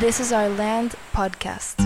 This 0.00 0.18
is 0.18 0.32
Our 0.32 0.48
Land 0.56 0.94
podcast. 1.12 1.78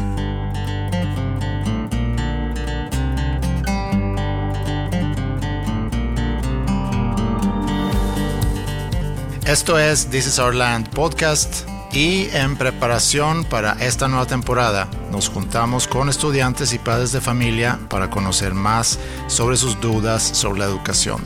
Esto 9.44 9.80
es 9.80 10.06
This 10.10 10.28
is 10.28 10.38
Our 10.38 10.54
Land 10.54 10.90
podcast 10.90 11.68
y 11.92 12.28
en 12.32 12.56
preparación 12.56 13.44
para 13.46 13.72
esta 13.80 14.06
nueva 14.06 14.26
temporada 14.26 14.88
nos 15.10 15.28
juntamos 15.28 15.88
con 15.88 16.08
estudiantes 16.08 16.72
y 16.72 16.78
padres 16.78 17.10
de 17.10 17.20
familia 17.20 17.80
para 17.90 18.10
conocer 18.10 18.54
más 18.54 19.00
sobre 19.26 19.56
sus 19.56 19.80
dudas 19.80 20.22
sobre 20.22 20.60
la 20.60 20.66
educación. 20.66 21.20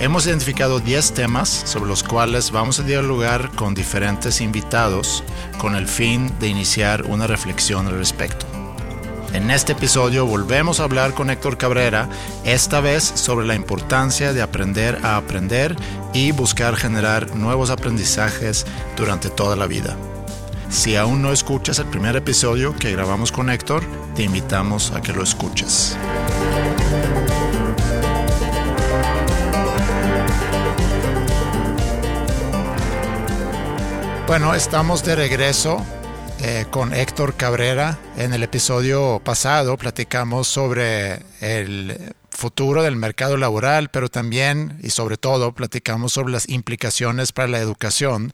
Hemos 0.00 0.26
identificado 0.26 0.80
10 0.80 1.12
temas 1.12 1.50
sobre 1.50 1.86
los 1.86 2.02
cuales 2.02 2.52
vamos 2.52 2.80
a 2.80 2.84
dialogar 2.84 3.50
con 3.50 3.74
diferentes 3.74 4.40
invitados 4.40 5.22
con 5.58 5.76
el 5.76 5.86
fin 5.86 6.32
de 6.40 6.48
iniciar 6.48 7.04
una 7.04 7.26
reflexión 7.26 7.86
al 7.86 7.98
respecto. 7.98 8.46
En 9.34 9.50
este 9.50 9.72
episodio 9.72 10.24
volvemos 10.24 10.80
a 10.80 10.84
hablar 10.84 11.12
con 11.12 11.28
Héctor 11.28 11.58
Cabrera, 11.58 12.08
esta 12.44 12.80
vez 12.80 13.04
sobre 13.04 13.46
la 13.46 13.54
importancia 13.54 14.32
de 14.32 14.40
aprender 14.40 14.98
a 15.02 15.18
aprender 15.18 15.76
y 16.14 16.32
buscar 16.32 16.76
generar 16.76 17.36
nuevos 17.36 17.68
aprendizajes 17.68 18.64
durante 18.96 19.28
toda 19.28 19.54
la 19.54 19.66
vida. 19.66 19.98
Si 20.70 20.96
aún 20.96 21.20
no 21.20 21.30
escuchas 21.30 21.78
el 21.78 21.86
primer 21.86 22.16
episodio 22.16 22.74
que 22.74 22.90
grabamos 22.90 23.32
con 23.32 23.50
Héctor, 23.50 23.84
te 24.16 24.22
invitamos 24.22 24.92
a 24.92 25.02
que 25.02 25.12
lo 25.12 25.22
escuches. 25.22 25.94
Bueno, 34.30 34.54
estamos 34.54 35.02
de 35.02 35.16
regreso 35.16 35.84
eh, 36.40 36.64
con 36.70 36.94
Héctor 36.94 37.34
Cabrera. 37.34 37.98
En 38.16 38.32
el 38.32 38.44
episodio 38.44 39.20
pasado 39.24 39.76
platicamos 39.76 40.46
sobre 40.46 41.24
el 41.40 42.14
futuro 42.30 42.84
del 42.84 42.94
mercado 42.94 43.36
laboral, 43.36 43.88
pero 43.90 44.08
también 44.08 44.78
y 44.84 44.90
sobre 44.90 45.16
todo 45.16 45.52
platicamos 45.52 46.12
sobre 46.12 46.32
las 46.32 46.48
implicaciones 46.48 47.32
para 47.32 47.48
la 47.48 47.58
educación. 47.58 48.32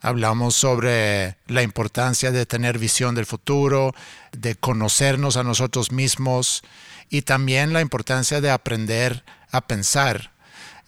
Hablamos 0.00 0.54
sobre 0.54 1.36
la 1.48 1.62
importancia 1.62 2.32
de 2.32 2.46
tener 2.46 2.78
visión 2.78 3.14
del 3.14 3.26
futuro, 3.26 3.94
de 4.32 4.54
conocernos 4.54 5.36
a 5.36 5.44
nosotros 5.44 5.92
mismos 5.92 6.62
y 7.10 7.20
también 7.20 7.74
la 7.74 7.82
importancia 7.82 8.40
de 8.40 8.50
aprender 8.50 9.22
a 9.52 9.60
pensar. 9.60 10.30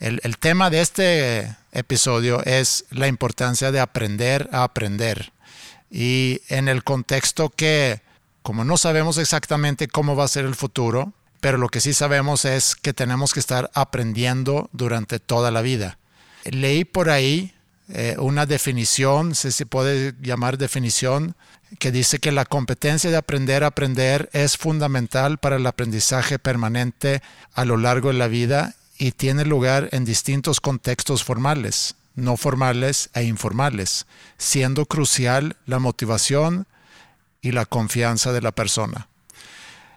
El, 0.00 0.38
tema 0.38 0.70
de 0.70 0.80
este 0.80 1.56
episodio 1.72 2.40
es 2.44 2.84
la 2.90 3.08
importancia 3.08 3.72
de 3.72 3.80
aprender 3.80 4.48
a 4.52 4.62
aprender 4.62 5.32
y 5.90 6.40
en 6.48 6.68
el 6.68 6.84
contexto 6.84 7.50
que, 7.50 8.00
como 8.42 8.64
no 8.64 8.76
sabemos 8.76 9.18
exactamente 9.18 9.88
cómo 9.88 10.14
va 10.14 10.24
a 10.24 10.28
ser 10.28 10.44
el 10.44 10.54
futuro, 10.54 11.14
pero 11.40 11.58
lo 11.58 11.68
que 11.68 11.80
sí 11.80 11.94
sabemos 11.94 12.44
es 12.44 12.76
que 12.76 12.92
tenemos 12.92 13.34
que 13.34 13.40
estar 13.40 13.72
aprendiendo 13.74 14.70
durante 14.72 15.18
toda 15.18 15.50
la 15.50 15.62
vida. 15.62 15.98
Leí 16.44 16.84
por 16.84 17.10
ahí 17.10 17.52
eh, 17.88 18.14
una 18.20 18.46
definición, 18.46 19.34
si 19.34 19.50
se 19.50 19.66
puede 19.66 20.14
llamar 20.20 20.58
definición, 20.58 21.34
que 21.80 21.90
dice 21.90 22.20
que 22.20 22.30
la 22.30 22.44
competencia 22.44 23.10
de 23.10 23.16
aprender 23.16 23.64
a 23.64 23.68
aprender 23.68 24.30
es 24.32 24.56
fundamental 24.56 25.38
para 25.38 25.56
el 25.56 25.66
aprendizaje 25.66 26.38
permanente 26.38 27.20
a 27.52 27.64
lo 27.64 27.76
largo 27.76 28.08
de 28.08 28.18
la 28.18 28.28
vida 28.28 28.76
y 28.98 29.12
tiene 29.12 29.44
lugar 29.44 29.88
en 29.92 30.04
distintos 30.04 30.60
contextos 30.60 31.24
formales 31.24 31.94
no 32.18 32.36
formales 32.36 33.10
e 33.14 33.22
informales, 33.22 34.06
siendo 34.36 34.86
crucial 34.86 35.56
la 35.66 35.78
motivación 35.78 36.66
y 37.40 37.52
la 37.52 37.64
confianza 37.64 38.32
de 38.32 38.42
la 38.42 38.52
persona. 38.52 39.08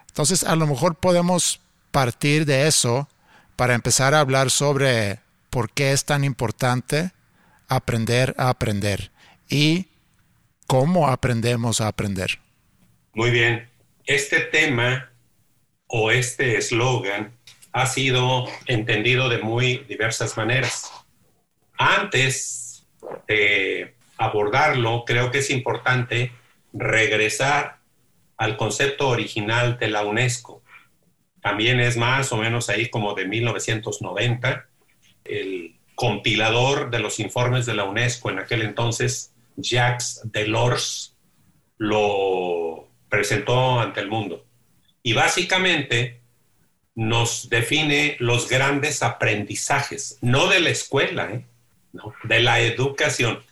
Entonces, 0.06 0.44
a 0.44 0.54
lo 0.56 0.66
mejor 0.66 0.94
podemos 0.94 1.60
partir 1.90 2.46
de 2.46 2.68
eso 2.68 3.08
para 3.56 3.74
empezar 3.74 4.14
a 4.14 4.20
hablar 4.20 4.50
sobre 4.50 5.18
por 5.50 5.70
qué 5.70 5.92
es 5.92 6.04
tan 6.04 6.22
importante 6.24 7.10
aprender 7.68 8.34
a 8.38 8.48
aprender 8.48 9.10
y 9.48 9.88
cómo 10.66 11.08
aprendemos 11.08 11.80
a 11.80 11.88
aprender. 11.88 12.38
Muy 13.14 13.30
bien. 13.30 13.68
Este 14.04 14.40
tema 14.40 15.10
o 15.86 16.10
este 16.10 16.56
eslogan 16.56 17.32
ha 17.72 17.86
sido 17.86 18.46
entendido 18.66 19.28
de 19.28 19.38
muy 19.38 19.78
diversas 19.88 20.36
maneras. 20.36 20.92
Antes 21.78 22.86
de 23.26 23.94
abordarlo, 24.18 25.04
creo 25.06 25.30
que 25.30 25.38
es 25.38 25.50
importante 25.50 26.32
regresar 26.72 27.78
al 28.36 28.56
concepto 28.56 29.08
original 29.08 29.78
de 29.78 29.88
la 29.88 30.04
UNESCO. 30.04 30.62
También 31.40 31.80
es 31.80 31.96
más 31.96 32.32
o 32.32 32.36
menos 32.36 32.68
ahí 32.68 32.88
como 32.88 33.14
de 33.14 33.26
1990. 33.26 34.68
El 35.24 35.76
compilador 35.94 36.90
de 36.90 36.98
los 36.98 37.20
informes 37.20 37.66
de 37.66 37.74
la 37.74 37.84
UNESCO 37.84 38.30
en 38.30 38.38
aquel 38.38 38.62
entonces, 38.62 39.34
Jacques 39.56 40.20
Delors, 40.24 41.16
lo 41.78 42.88
presentó 43.08 43.80
ante 43.80 44.00
el 44.00 44.08
mundo. 44.08 44.46
Y 45.02 45.14
básicamente 45.14 46.21
nos 46.94 47.48
define 47.48 48.16
los 48.18 48.48
grandes 48.48 49.02
aprendizajes, 49.02 50.18
no 50.20 50.48
de 50.48 50.60
la 50.60 50.70
escuela, 50.70 51.30
¿eh? 51.30 51.44
de 52.24 52.40
la 52.40 52.60
educación. 52.60 53.42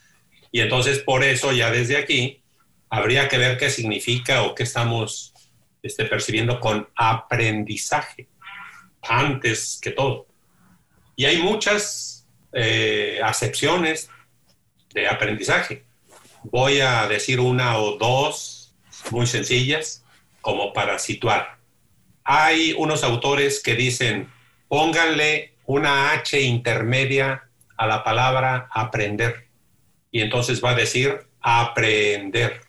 Y 0.53 0.61
entonces 0.61 0.99
por 0.99 1.25
eso 1.25 1.53
ya 1.53 1.71
desde 1.71 1.97
aquí 1.97 2.43
habría 2.89 3.29
que 3.29 3.39
ver 3.39 3.57
qué 3.57 3.71
significa 3.71 4.43
o 4.43 4.55
qué 4.55 4.65
estamos 4.65 5.33
este, 5.83 6.05
percibiendo 6.05 6.61
con 6.61 6.89
aprendizaje, 6.97 8.29
antes 9.03 9.79
que 9.81 9.93
todo. 9.93 10.27
Y 11.17 11.25
hay 11.25 11.39
muchas 11.39 12.27
eh, 12.53 13.21
acepciones 13.23 14.11
de 14.93 15.09
aprendizaje. 15.09 15.85
Voy 16.45 16.81
a 16.81 17.07
decir 17.07 17.41
una 17.41 17.79
o 17.79 17.97
dos 17.97 18.75
muy 19.11 19.27
sencillas 19.27 20.05
como 20.41 20.73
para 20.73 20.99
situar. 20.99 21.60
Hay 22.33 22.75
unos 22.79 23.03
autores 23.03 23.61
que 23.61 23.75
dicen, 23.75 24.31
pónganle 24.69 25.55
una 25.67 26.13
H 26.13 26.41
intermedia 26.41 27.49
a 27.77 27.89
la 27.89 28.05
palabra 28.05 28.69
aprender. 28.71 29.49
Y 30.13 30.21
entonces 30.21 30.63
va 30.63 30.71
a 30.71 30.75
decir 30.77 31.27
aprender. 31.41 32.61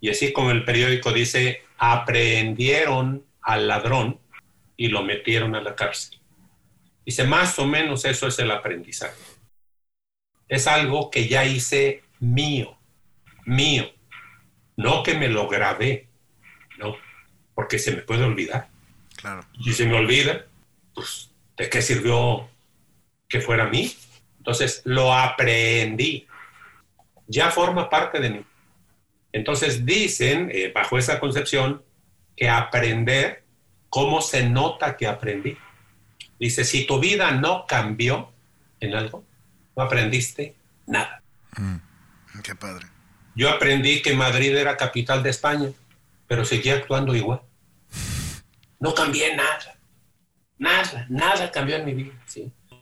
Y 0.00 0.08
así 0.08 0.32
como 0.32 0.52
el 0.52 0.64
periódico 0.64 1.12
dice, 1.12 1.60
aprendieron 1.76 3.22
al 3.42 3.68
ladrón 3.68 4.18
y 4.78 4.88
lo 4.88 5.02
metieron 5.02 5.54
a 5.54 5.60
la 5.60 5.76
cárcel. 5.76 6.18
Dice, 7.04 7.24
más 7.24 7.58
o 7.58 7.66
menos 7.66 8.06
eso 8.06 8.26
es 8.26 8.38
el 8.38 8.50
aprendizaje. 8.50 9.20
Es 10.48 10.66
algo 10.66 11.10
que 11.10 11.28
ya 11.28 11.44
hice 11.44 12.04
mío, 12.20 12.78
mío. 13.44 13.84
No 14.78 15.02
que 15.02 15.12
me 15.12 15.28
lo 15.28 15.46
grabé, 15.46 16.08
no, 16.78 16.96
porque 17.54 17.78
se 17.78 17.94
me 17.94 18.00
puede 18.00 18.24
olvidar. 18.24 18.69
Claro. 19.20 19.44
Y 19.58 19.64
si 19.64 19.74
se 19.74 19.86
me 19.86 19.96
olvida, 19.96 20.46
pues, 20.94 21.30
¿de 21.56 21.68
qué 21.68 21.82
sirvió 21.82 22.48
que 23.28 23.40
fuera 23.40 23.66
mí? 23.66 23.92
Entonces, 24.38 24.82
lo 24.84 25.12
aprendí. 25.12 26.26
Ya 27.26 27.50
forma 27.50 27.88
parte 27.88 28.18
de 28.18 28.30
mí. 28.30 28.44
Entonces, 29.32 29.84
dicen, 29.84 30.50
eh, 30.52 30.72
bajo 30.74 30.98
esa 30.98 31.20
concepción, 31.20 31.82
que 32.36 32.48
aprender, 32.48 33.44
¿cómo 33.88 34.22
se 34.22 34.48
nota 34.48 34.96
que 34.96 35.06
aprendí? 35.06 35.56
Dice, 36.38 36.64
si 36.64 36.86
tu 36.86 36.98
vida 36.98 37.30
no 37.32 37.66
cambió 37.66 38.32
en 38.80 38.94
algo, 38.94 39.24
no 39.76 39.82
aprendiste 39.82 40.54
nada. 40.86 41.22
Mm, 41.56 41.76
qué 42.42 42.54
padre. 42.54 42.86
Yo 43.34 43.50
aprendí 43.50 44.02
que 44.02 44.14
Madrid 44.14 44.56
era 44.56 44.76
capital 44.76 45.22
de 45.22 45.30
España, 45.30 45.68
pero 46.26 46.44
seguía 46.44 46.76
actuando 46.76 47.14
igual. 47.14 47.42
No 48.80 48.94
cambié 48.94 49.36
nada. 49.36 49.78
Nada, 50.58 51.06
nada 51.08 51.50
cambió 51.50 51.76
en 51.76 51.84
mi 51.86 51.94
vida. 51.94 52.12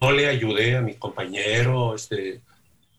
no 0.00 0.10
le 0.12 0.26
ayudé 0.26 0.76
a 0.76 0.80
mi 0.80 0.94
compañero, 0.94 1.94
este, 1.94 2.40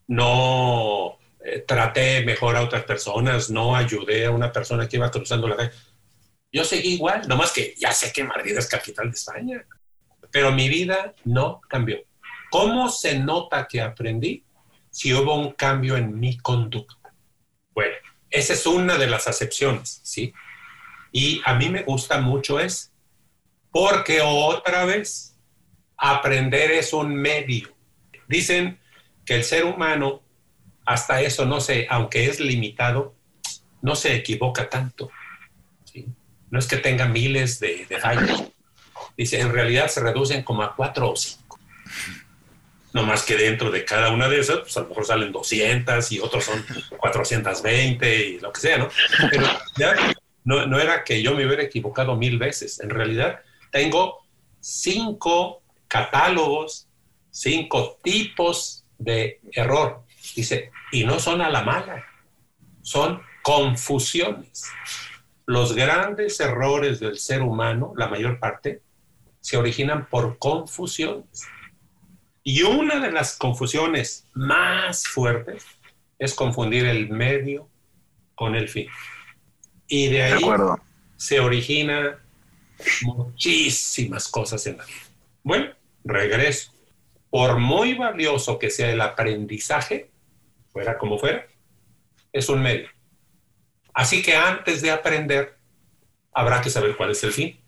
no 0.08 1.18
eh, 1.44 1.64
traté 1.68 2.24
mejor 2.26 2.56
a 2.56 2.64
otras 2.64 2.84
personas, 2.84 3.50
no 3.50 3.76
ayudé 3.76 4.26
a 4.26 4.32
una 4.32 4.52
persona 4.52 4.88
que 4.88 4.98
iba 4.98 5.12
cruzando 5.12 5.48
la 5.48 5.56
calle. 5.56 5.72
Yo 6.52 6.64
seguí 6.64 6.94
igual, 6.94 7.28
nomás 7.28 7.52
que 7.52 7.74
ya 7.78 7.92
sé 7.92 8.12
que 8.12 8.24
Madrid 8.24 8.58
es 8.58 8.68
capital 8.68 9.12
de 9.12 9.18
España, 9.18 9.66
pero 10.32 10.52
mi 10.52 10.68
vida 10.68 11.14
no 11.26 11.62
cambió. 11.68 12.00
¿Cómo 12.50 12.90
se 12.90 13.20
nota 13.20 13.68
que 13.68 13.82
aprendí? 13.82 14.44
Si 14.90 15.14
hubo 15.14 15.36
un 15.36 15.52
cambio 15.52 15.96
en 15.96 16.20
mi 16.20 16.38
conducta. 16.38 17.14
Bueno, 17.74 17.96
esa 18.30 18.54
es 18.54 18.66
una 18.66 18.98
de 18.98 19.08
las 19.08 19.28
acepciones, 19.28 20.02
¿sí? 20.04 20.34
Y 21.12 21.42
a 21.46 21.54
mí 21.56 21.70
me 21.70 21.84
gusta 21.84 22.20
mucho 22.20 22.60
eso, 22.60 22.89
porque 23.72 24.22
otra 24.22 24.86
vez 24.86 25.36
aprender 25.98 26.72
es 26.72 26.94
un 26.94 27.16
medio. 27.16 27.70
Dicen 28.28 28.80
que 29.26 29.36
el 29.36 29.44
ser 29.44 29.66
humano, 29.66 30.22
hasta 30.86 31.22
eso, 31.22 31.46
no 31.46 31.60
sé, 31.62 31.88
aunque 31.90 32.26
es 32.26 32.40
limitado, 32.40 33.16
no 33.82 33.96
se 33.96 34.16
equivoca 34.16 34.70
tanto. 34.70 35.12
No 36.50 36.58
es 36.58 36.68
que 36.68 36.78
tenga 36.78 37.06
miles 37.08 37.60
de, 37.60 37.86
de 37.88 37.98
fallos. 38.00 38.44
Dice, 39.16 39.40
en 39.40 39.52
realidad 39.52 39.88
se 39.88 40.00
reducen 40.00 40.44
como 40.44 40.64
a 40.64 40.76
cuatro 40.76 41.12
o 41.12 41.16
cinco. 41.16 41.60
No 42.92 43.04
más 43.04 43.22
que 43.22 43.36
dentro 43.36 43.70
de 43.70 43.86
cada 43.86 44.12
una 44.12 44.28
de 44.28 44.40
esas, 44.40 44.60
pues 44.60 44.76
a 44.78 44.82
lo 44.82 44.88
mejor 44.88 45.06
salen 45.06 45.32
200 45.32 46.12
y 46.12 46.20
otros 46.20 46.44
son 46.44 46.66
420 46.98 48.26
y 48.26 48.40
lo 48.40 48.52
que 48.52 48.62
sea, 48.62 48.80
¿no? 48.80 48.90
Pero 49.30 49.46
ya 49.78 49.96
no, 50.44 50.66
no 50.66 50.80
era 50.80 51.04
que 51.04 51.22
yo 51.22 51.36
me 51.36 51.46
hubiera 51.46 51.62
equivocado 51.62 52.16
mil 52.16 52.40
veces. 52.40 52.80
En 52.80 52.90
realidad 52.90 53.42
tengo 53.72 54.26
cinco 54.60 55.62
catálogos, 55.88 56.88
cinco 57.32 58.00
tipos 58.04 58.86
de 58.98 59.40
error. 59.52 60.04
Dice, 60.36 60.72
y 60.92 61.04
no 61.04 61.20
son 61.20 61.42
a 61.42 61.50
la 61.50 61.64
mala, 61.64 62.06
son 62.82 63.22
confusiones. 63.44 64.66
Los 65.46 65.74
grandes 65.74 66.40
errores 66.40 67.00
del 67.00 67.18
ser 67.18 67.42
humano, 67.42 67.94
la 67.96 68.08
mayor 68.08 68.40
parte, 68.40 68.82
se 69.42 69.58
originan 69.58 70.08
por 70.10 70.38
confusiones. 70.38 71.48
Y 72.44 72.62
una 72.64 73.00
de 73.00 73.12
las 73.12 73.38
confusiones 73.38 74.28
más 74.34 75.08
fuertes 75.08 75.66
es 76.20 76.34
confundir 76.34 76.86
el 76.86 77.10
medio 77.10 77.70
con 78.36 78.56
el 78.56 78.70
fin. 78.70 78.88
Y 79.88 80.08
de 80.08 80.24
ahí 80.24 80.42
se 81.18 81.40
origina 81.40 82.20
muchísimas 83.02 84.28
cosas 84.28 84.66
en 84.68 84.78
la 84.78 84.86
vida. 84.86 84.98
Bueno, 85.44 85.68
regreso. 86.04 86.72
Por 87.30 87.60
muy 87.60 87.94
valioso 87.94 88.58
que 88.58 88.70
sea 88.70 88.92
el 88.92 89.02
aprendizaje, 89.02 90.10
fuera 90.72 90.98
como 90.98 91.18
fuera, 91.20 91.46
es 92.34 92.50
un 92.50 92.62
medio. 92.62 92.90
Así 93.94 94.22
que 94.22 94.36
antes 94.36 94.82
de 94.82 94.92
aprender, 94.92 95.58
habrá 96.34 96.62
que 96.62 96.70
saber 96.70 96.96
cuál 96.96 97.12
es 97.12 97.24
el 97.24 97.32
fin. 97.32 97.60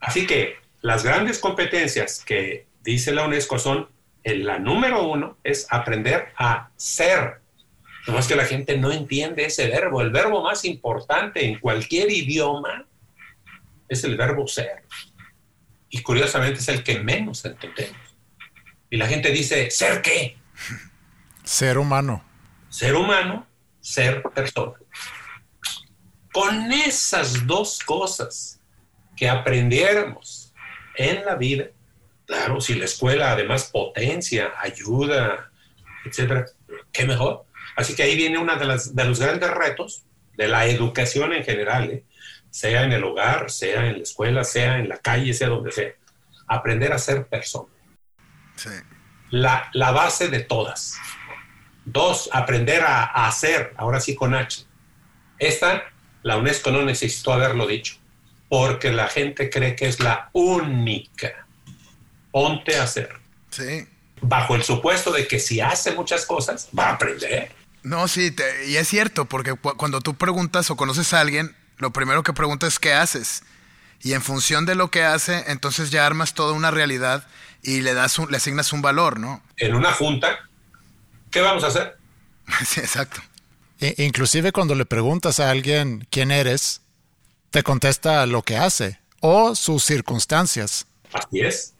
Así 0.00 0.26
que 0.26 0.56
las 0.82 1.04
grandes 1.04 1.38
competencias 1.38 2.24
que 2.24 2.66
dice 2.82 3.12
la 3.12 3.26
UNESCO 3.26 3.58
son, 3.58 3.88
la 4.24 4.58
número 4.58 5.08
uno 5.08 5.38
es 5.44 5.66
aprender 5.70 6.28
a 6.36 6.70
ser. 6.76 7.40
No 8.06 8.18
es 8.18 8.26
que 8.28 8.36
la 8.36 8.44
gente 8.44 8.76
no 8.76 8.92
entiende 8.92 9.44
ese 9.44 9.68
verbo. 9.68 10.00
El 10.00 10.10
verbo 10.10 10.42
más 10.42 10.64
importante 10.64 11.44
en 11.44 11.58
cualquier 11.58 12.10
idioma 12.10 12.86
es 13.88 14.04
el 14.04 14.16
verbo 14.16 14.46
ser. 14.46 14.84
Y 15.88 16.02
curiosamente 16.02 16.60
es 16.60 16.68
el 16.68 16.82
que 16.82 16.98
menos 17.00 17.44
entendemos. 17.44 17.96
Y 18.90 18.96
la 18.96 19.06
gente 19.06 19.30
dice, 19.30 19.70
¿ser 19.70 20.02
qué? 20.02 20.36
Ser 21.44 21.78
humano. 21.78 22.24
Ser 22.68 22.94
humano, 22.94 23.46
ser 23.80 24.22
persona. 24.34 24.74
Con 26.32 26.72
esas 26.72 27.46
dos 27.46 27.78
cosas 27.84 28.60
que 29.16 29.28
aprendiéramos 29.28 30.52
en 30.96 31.24
la 31.24 31.34
vida, 31.36 31.66
claro, 32.26 32.60
si 32.60 32.74
la 32.74 32.84
escuela 32.84 33.32
además 33.32 33.64
potencia, 33.72 34.52
ayuda, 34.60 35.50
etcétera, 36.04 36.46
qué 36.92 37.06
mejor. 37.06 37.46
Así 37.76 37.94
que 37.94 38.02
ahí 38.02 38.16
viene 38.16 38.38
uno 38.38 38.56
de, 38.56 38.66
de 38.66 39.04
los 39.04 39.20
grandes 39.20 39.50
retos 39.50 40.04
de 40.36 40.48
la 40.48 40.66
educación 40.66 41.32
en 41.32 41.44
general, 41.44 41.90
¿eh? 41.90 42.04
Sea 42.56 42.84
en 42.84 42.92
el 42.92 43.04
hogar, 43.04 43.50
sea 43.50 43.86
en 43.86 43.98
la 43.98 44.02
escuela, 44.02 44.42
sea 44.42 44.78
en 44.78 44.88
la 44.88 44.96
calle, 44.96 45.34
sea 45.34 45.48
donde 45.48 45.70
sea. 45.70 45.90
Aprender 46.48 46.90
a 46.90 46.98
ser 46.98 47.26
persona. 47.26 47.68
Sí. 48.54 48.70
La, 49.28 49.68
la, 49.74 49.90
base 49.90 50.28
de 50.28 50.40
todas. 50.40 50.96
Dos, 51.84 52.30
aprender 52.32 52.82
a, 52.82 53.04
a, 53.04 53.28
hacer, 53.28 53.74
ahora 53.76 54.00
sí 54.00 54.14
con 54.14 54.34
H. 54.34 54.64
Esta, 55.38 55.84
la 56.22 56.38
UNESCO 56.38 56.70
no 56.70 56.80
necesitó 56.80 57.34
haberlo 57.34 57.66
dicho, 57.66 57.96
porque 58.48 58.90
la 58.90 59.08
gente 59.08 59.50
cree 59.50 59.76
que 59.76 59.86
es 59.86 60.00
la 60.00 60.30
única. 60.32 61.46
Ponte 62.30 62.78
a 62.78 62.84
hacer. 62.84 63.18
Sí. 63.50 63.86
Bajo 64.22 64.54
el 64.54 64.62
supuesto 64.62 65.12
de 65.12 65.28
que 65.28 65.40
si 65.40 65.60
hace 65.60 65.92
muchas 65.92 66.24
cosas, 66.24 66.70
va 66.76 66.86
a 66.86 66.92
aprender. 66.94 67.52
No, 67.82 68.08
sí, 68.08 68.30
te, 68.30 68.66
y 68.66 68.76
es 68.76 68.88
cierto, 68.88 69.26
porque 69.26 69.52
cuando 69.52 70.00
tú 70.00 70.14
preguntas 70.14 70.70
o 70.70 70.76
conoces 70.78 71.12
a 71.12 71.20
alguien, 71.20 71.54
lo 71.78 71.92
primero 71.92 72.22
que 72.22 72.32
pregunta 72.32 72.66
es 72.66 72.78
qué 72.78 72.92
haces. 72.92 73.42
Y 74.02 74.12
en 74.12 74.22
función 74.22 74.66
de 74.66 74.74
lo 74.74 74.90
que 74.90 75.02
hace, 75.02 75.44
entonces 75.48 75.90
ya 75.90 76.06
armas 76.06 76.34
toda 76.34 76.52
una 76.52 76.70
realidad 76.70 77.26
y 77.62 77.80
le, 77.80 77.94
das 77.94 78.18
un, 78.18 78.30
le 78.30 78.36
asignas 78.36 78.72
un 78.72 78.82
valor, 78.82 79.18
¿no? 79.18 79.42
En 79.56 79.74
una 79.74 79.92
junta, 79.92 80.38
¿qué 81.30 81.40
vamos 81.40 81.64
a 81.64 81.68
hacer? 81.68 81.96
sí, 82.66 82.80
exacto. 82.80 83.20
E 83.80 83.94
inclusive 84.04 84.52
cuando 84.52 84.74
le 84.74 84.86
preguntas 84.86 85.40
a 85.40 85.50
alguien 85.50 86.06
quién 86.10 86.30
eres, 86.30 86.82
te 87.50 87.62
contesta 87.62 88.24
lo 88.26 88.42
que 88.42 88.56
hace 88.56 89.00
o 89.20 89.54
sus 89.54 89.84
circunstancias. 89.84 90.86
Así 91.12 91.40
es. 91.40 91.74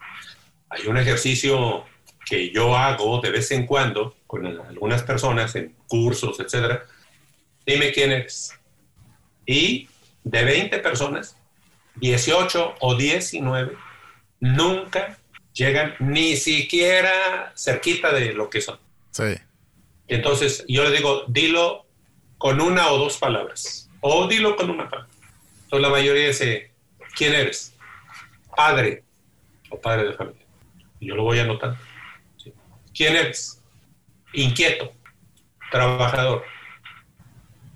Hay 0.70 0.87
un 0.87 0.98
ejercicio 0.98 1.84
que 2.28 2.50
yo 2.50 2.76
hago 2.76 3.20
de 3.20 3.31
vez 3.31 3.50
en 3.52 3.66
cuando 3.66 4.16
con 4.26 4.46
algunas 4.46 5.02
personas 5.02 5.54
en 5.54 5.75
cursos, 5.87 6.40
etcétera. 6.40 6.84
Dime 7.64 7.93
quién 7.93 8.12
eres. 8.12 8.52
Y 9.46 9.88
de 10.25 10.44
20 10.44 10.78
personas, 10.81 11.37
18 11.96 12.75
o 12.81 12.94
19 12.96 13.76
nunca 14.40 15.19
llegan 15.52 15.94
ni 16.00 16.37
siquiera 16.37 17.52
cerquita 17.56 18.12
de 18.12 18.34
lo 18.34 18.50
que 18.50 18.60
son. 18.60 18.78
Sí. 19.12 19.34
Entonces 20.08 20.64
yo 20.69 20.84
le 20.84 20.90
digo, 20.90 21.25
dilo 21.28 21.87
con 22.38 22.60
una 22.60 22.90
o 22.90 22.98
dos 22.98 23.16
palabras. 23.19 23.88
O 24.00 24.26
dilo 24.26 24.56
con 24.56 24.70
una 24.70 24.88
palabra. 24.88 25.10
Entonces 25.64 25.81
la 25.81 25.88
mayoría 25.88 26.28
dice, 26.28 26.72
¿quién 27.14 27.34
eres? 27.34 27.75
Padre 28.54 29.04
o 29.70 29.81
padre 29.81 30.08
de 30.08 30.12
familia. 30.12 30.44
Y 31.00 31.06
yo 31.06 31.14
lo 31.14 31.22
voy 31.22 31.38
anotando. 31.38 31.78
¿Sí? 32.37 32.52
¿Quién 32.94 33.16
eres? 33.16 33.62
Inquieto, 34.32 34.93
trabajador, 35.70 36.44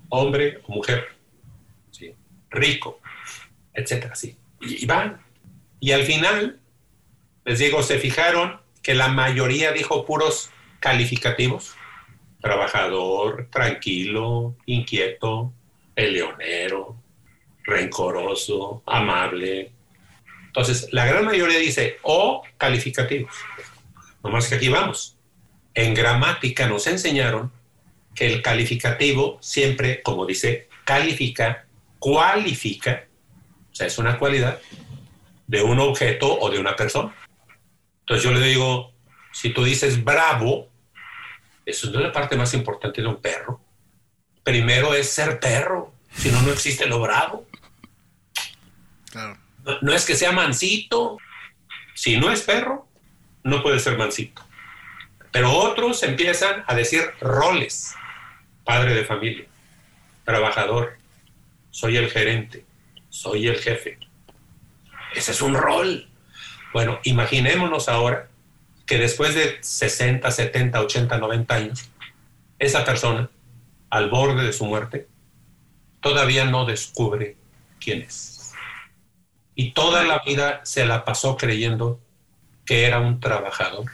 hombre 0.09 0.59
o 0.67 0.73
mujer 0.73 1.20
rico, 2.51 2.99
etcétera, 3.73 4.15
sí. 4.15 4.37
Y, 4.59 4.85
van. 4.85 5.21
Y 5.79 5.93
al 5.93 6.03
final, 6.03 6.59
les 7.45 7.59
digo, 7.59 7.81
se 7.81 7.97
fijaron 7.97 8.59
que 8.83 8.93
la 8.93 9.07
mayoría 9.07 9.71
dijo 9.71 10.05
puros 10.05 10.51
calificativos. 10.79 11.75
Trabajador, 12.41 13.47
tranquilo, 13.51 14.55
inquieto, 14.65 15.53
peleonero, 15.93 16.97
rencoroso, 17.63 18.83
amable. 18.85 19.71
Entonces, 20.47 20.89
la 20.91 21.05
gran 21.05 21.25
mayoría 21.25 21.59
dice 21.59 21.97
o 22.01 22.43
calificativos. 22.57 23.33
Nomás 24.23 24.47
que 24.47 24.55
aquí 24.55 24.69
vamos. 24.69 25.17
En 25.73 25.93
gramática 25.93 26.67
nos 26.67 26.87
enseñaron 26.87 27.51
que 28.13 28.27
el 28.27 28.41
calificativo 28.41 29.37
siempre, 29.41 30.01
como 30.01 30.25
dice, 30.25 30.67
califica 30.83 31.65
cualifica, 32.01 33.05
o 33.71 33.75
sea, 33.75 33.85
es 33.85 33.99
una 33.99 34.17
cualidad 34.17 34.59
de 35.45 35.61
un 35.61 35.79
objeto 35.79 36.35
o 36.39 36.49
de 36.49 36.57
una 36.57 36.75
persona. 36.75 37.13
Entonces 37.99 38.23
yo 38.23 38.31
le 38.31 38.43
digo, 38.43 38.91
si 39.31 39.51
tú 39.51 39.63
dices 39.63 40.03
bravo, 40.03 40.67
eso 41.63 41.91
no 41.91 41.99
es 41.99 42.05
la 42.05 42.11
parte 42.11 42.35
más 42.35 42.55
importante 42.55 43.03
de 43.03 43.07
un 43.07 43.21
perro. 43.21 43.61
Primero 44.43 44.95
es 44.95 45.11
ser 45.11 45.39
perro, 45.39 45.93
si 46.15 46.31
no, 46.31 46.41
no 46.41 46.51
existe 46.51 46.87
lo 46.87 46.99
bravo. 46.99 47.45
No, 49.13 49.37
no 49.81 49.93
es 49.93 50.03
que 50.03 50.15
sea 50.15 50.31
mansito. 50.31 51.19
Si 51.93 52.17
no 52.17 52.31
es 52.31 52.41
perro, 52.41 52.87
no 53.43 53.61
puede 53.61 53.79
ser 53.79 53.95
mansito. 53.95 54.41
Pero 55.31 55.51
otros 55.51 56.01
empiezan 56.01 56.63
a 56.65 56.73
decir 56.73 57.11
roles. 57.21 57.93
Padre 58.63 58.95
de 58.95 59.05
familia, 59.05 59.45
trabajador, 60.25 60.97
soy 61.71 61.97
el 61.97 62.09
gerente, 62.09 62.65
soy 63.09 63.47
el 63.47 63.57
jefe. 63.57 63.97
Ese 65.15 65.31
es 65.31 65.41
un 65.41 65.55
rol. 65.55 66.07
Bueno, 66.73 66.99
imaginémonos 67.03 67.89
ahora 67.89 68.29
que 68.85 68.97
después 68.97 69.33
de 69.33 69.57
60, 69.61 70.29
70, 70.29 70.81
80, 70.81 71.17
90 71.17 71.55
años, 71.55 71.89
esa 72.59 72.85
persona, 72.85 73.29
al 73.89 74.09
borde 74.09 74.43
de 74.43 74.53
su 74.53 74.65
muerte, 74.65 75.07
todavía 76.01 76.45
no 76.45 76.65
descubre 76.65 77.35
quién 77.79 78.01
es. 78.01 78.53
Y 79.55 79.71
toda 79.71 80.03
la 80.03 80.19
vida 80.19 80.61
se 80.63 80.85
la 80.85 81.03
pasó 81.03 81.35
creyendo 81.37 81.99
que 82.65 82.85
era 82.85 82.99
un 82.99 83.19
trabajador. 83.19 83.85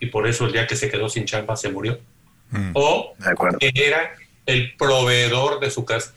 Y 0.00 0.06
por 0.06 0.26
eso 0.26 0.46
el 0.46 0.52
día 0.52 0.66
que 0.66 0.76
se 0.76 0.90
quedó 0.90 1.08
sin 1.08 1.24
chamba 1.24 1.56
se 1.56 1.70
murió. 1.70 1.98
Mm. 2.50 2.70
o 2.74 3.12
que 3.58 3.72
era 3.74 4.12
el 4.46 4.76
proveedor 4.76 5.58
de 5.58 5.68
su 5.68 5.84
casa 5.84 6.14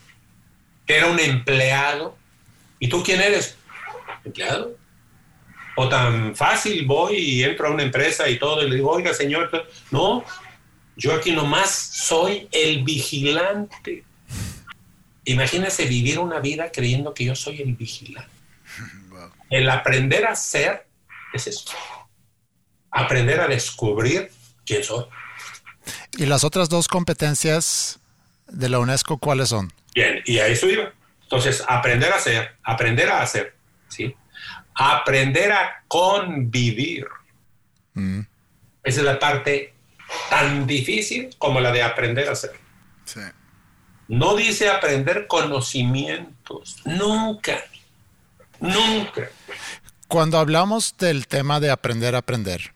era 0.97 1.07
un 1.07 1.19
empleado. 1.19 2.17
¿Y 2.79 2.89
tú 2.89 3.03
quién 3.03 3.21
eres? 3.21 3.55
Empleado. 4.23 4.75
O 5.75 5.87
tan 5.87 6.35
fácil 6.35 6.85
voy 6.85 7.15
y 7.15 7.43
entro 7.43 7.67
a 7.67 7.71
una 7.71 7.83
empresa 7.83 8.27
y 8.27 8.37
todo 8.37 8.61
y 8.63 8.69
le 8.69 8.75
digo, 8.75 8.91
oiga 8.91 9.13
señor, 9.13 9.49
no, 9.91 10.25
yo 10.97 11.13
aquí 11.13 11.31
nomás 11.31 11.69
soy 11.69 12.49
el 12.51 12.83
vigilante. 12.83 14.03
Imagínense 15.23 15.85
vivir 15.85 16.19
una 16.19 16.39
vida 16.39 16.71
creyendo 16.71 17.13
que 17.13 17.23
yo 17.23 17.35
soy 17.35 17.61
el 17.61 17.75
vigilante. 17.75 18.29
El 19.49 19.69
aprender 19.69 20.25
a 20.25 20.35
ser 20.35 20.87
es 21.33 21.47
eso. 21.47 21.69
Aprender 22.91 23.39
a 23.39 23.47
descubrir 23.47 24.31
quién 24.65 24.83
soy. 24.83 25.05
¿Y 26.17 26.25
las 26.25 26.43
otras 26.43 26.67
dos 26.67 26.87
competencias 26.87 27.99
de 28.47 28.69
la 28.69 28.79
UNESCO 28.79 29.17
cuáles 29.17 29.49
son? 29.49 29.71
Bien, 29.99 30.23
y 30.25 30.39
a 30.39 30.47
eso 30.47 30.69
iba. 30.69 30.93
Entonces, 31.23 31.61
aprender 31.67 32.09
a 32.13 32.19
ser, 32.19 32.55
aprender 32.63 33.09
a 33.09 33.21
hacer, 33.21 33.53
¿sí? 33.89 34.15
Aprender 34.73 35.51
a 35.51 35.83
convivir. 35.89 37.05
Mm. 37.95 38.21
Esa 38.81 38.99
es 39.01 39.05
la 39.05 39.19
parte 39.19 39.73
tan 40.29 40.65
difícil 40.65 41.35
como 41.37 41.59
la 41.59 41.73
de 41.73 41.83
aprender 41.83 42.29
a 42.29 42.31
hacer. 42.31 42.57
Sí. 43.03 43.19
No 44.07 44.37
dice 44.37 44.69
aprender 44.69 45.27
conocimientos, 45.27 46.77
nunca, 46.85 47.61
nunca. 48.61 49.29
Cuando 50.07 50.39
hablamos 50.39 50.95
del 50.97 51.27
tema 51.27 51.59
de 51.59 51.71
aprender 51.71 52.15
a 52.15 52.19
aprender, 52.19 52.73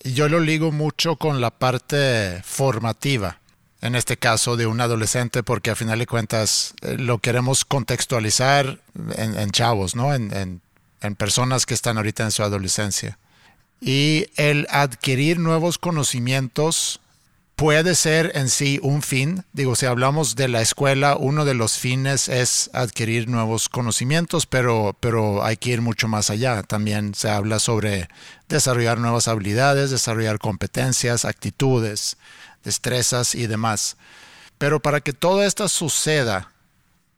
yo 0.00 0.28
lo 0.28 0.40
ligo 0.40 0.72
mucho 0.72 1.14
con 1.14 1.40
la 1.40 1.52
parte 1.52 2.42
formativa, 2.42 3.38
en 3.80 3.94
este 3.94 4.16
caso 4.16 4.56
de 4.56 4.66
un 4.66 4.80
adolescente, 4.80 5.42
porque 5.42 5.70
a 5.70 5.76
final 5.76 5.98
de 5.98 6.06
cuentas 6.06 6.74
eh, 6.82 6.96
lo 6.98 7.18
queremos 7.18 7.64
contextualizar 7.64 8.80
en, 9.16 9.50
chavos, 9.50 9.94
¿no? 9.94 10.14
En, 10.14 10.34
en, 10.34 10.60
en 11.00 11.14
personas 11.14 11.66
que 11.66 11.74
están 11.74 11.96
ahorita 11.96 12.24
en 12.24 12.32
su 12.32 12.42
adolescencia. 12.42 13.18
Y 13.80 14.26
el 14.36 14.66
adquirir 14.70 15.38
nuevos 15.38 15.78
conocimientos 15.78 17.00
puede 17.58 17.96
ser 17.96 18.30
en 18.36 18.48
sí 18.50 18.78
un 18.84 19.02
fin. 19.02 19.44
Digo, 19.52 19.74
si 19.74 19.84
hablamos 19.84 20.36
de 20.36 20.46
la 20.46 20.62
escuela, 20.62 21.16
uno 21.16 21.44
de 21.44 21.54
los 21.54 21.76
fines 21.76 22.28
es 22.28 22.70
adquirir 22.72 23.28
nuevos 23.28 23.68
conocimientos, 23.68 24.46
pero, 24.46 24.96
pero 25.00 25.44
hay 25.44 25.56
que 25.56 25.70
ir 25.70 25.82
mucho 25.82 26.06
más 26.06 26.30
allá. 26.30 26.62
También 26.62 27.16
se 27.16 27.28
habla 27.28 27.58
sobre 27.58 28.08
desarrollar 28.48 28.98
nuevas 28.98 29.26
habilidades, 29.26 29.90
desarrollar 29.90 30.38
competencias, 30.38 31.24
actitudes, 31.24 32.16
destrezas 32.64 33.34
y 33.34 33.46
demás. 33.46 33.96
Pero 34.58 34.80
para 34.80 35.00
que 35.00 35.12
todo 35.12 35.42
esto 35.44 35.68
suceda, 35.68 36.50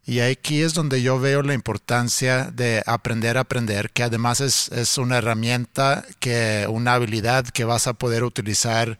y 0.04 0.20
aquí 0.20 0.62
es 0.62 0.74
donde 0.74 1.02
yo 1.02 1.20
veo 1.20 1.42
la 1.42 1.54
importancia 1.54 2.50
de 2.52 2.82
aprender 2.86 3.36
a 3.36 3.42
aprender, 3.42 3.90
que 3.90 4.02
además 4.02 4.40
es, 4.40 4.68
es 4.72 4.98
una 4.98 5.18
herramienta, 5.18 6.04
que, 6.18 6.66
una 6.68 6.94
habilidad 6.94 7.46
que 7.46 7.64
vas 7.64 7.86
a 7.86 7.92
poder 7.94 8.24
utilizar 8.24 8.98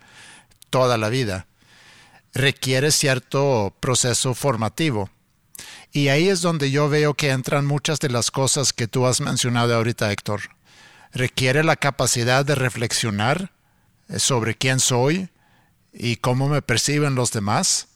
toda 0.71 0.99
la 0.99 1.09
vida. 1.09 1.47
Requiere 2.33 2.93
cierto 2.93 3.75
proceso 3.81 4.35
formativo. 4.35 5.11
Y 5.93 6.09
ahí 6.09 6.29
es 6.29 6.43
donde 6.43 6.71
yo 6.71 6.89
veo 6.89 7.15
que 7.15 7.31
entran 7.31 7.67
muchas 7.67 7.99
de 7.99 8.11
las 8.11 8.31
cosas 8.31 8.73
que 8.73 8.87
tú 8.87 9.07
has 9.07 9.21
mencionado 9.21 9.75
ahorita, 9.75 10.13
Héctor. 10.13 10.43
Requiere 11.13 11.65
la 11.65 11.75
capacidad 11.75 12.45
de 12.45 12.55
reflexionar 12.55 13.51
sobre 14.17 14.55
quién 14.55 14.79
soy 14.79 15.29
y 15.93 16.17
cómo 16.17 16.49
me 16.49 16.63
perciben 16.63 17.15
los 17.15 17.33
demás. 17.33 17.89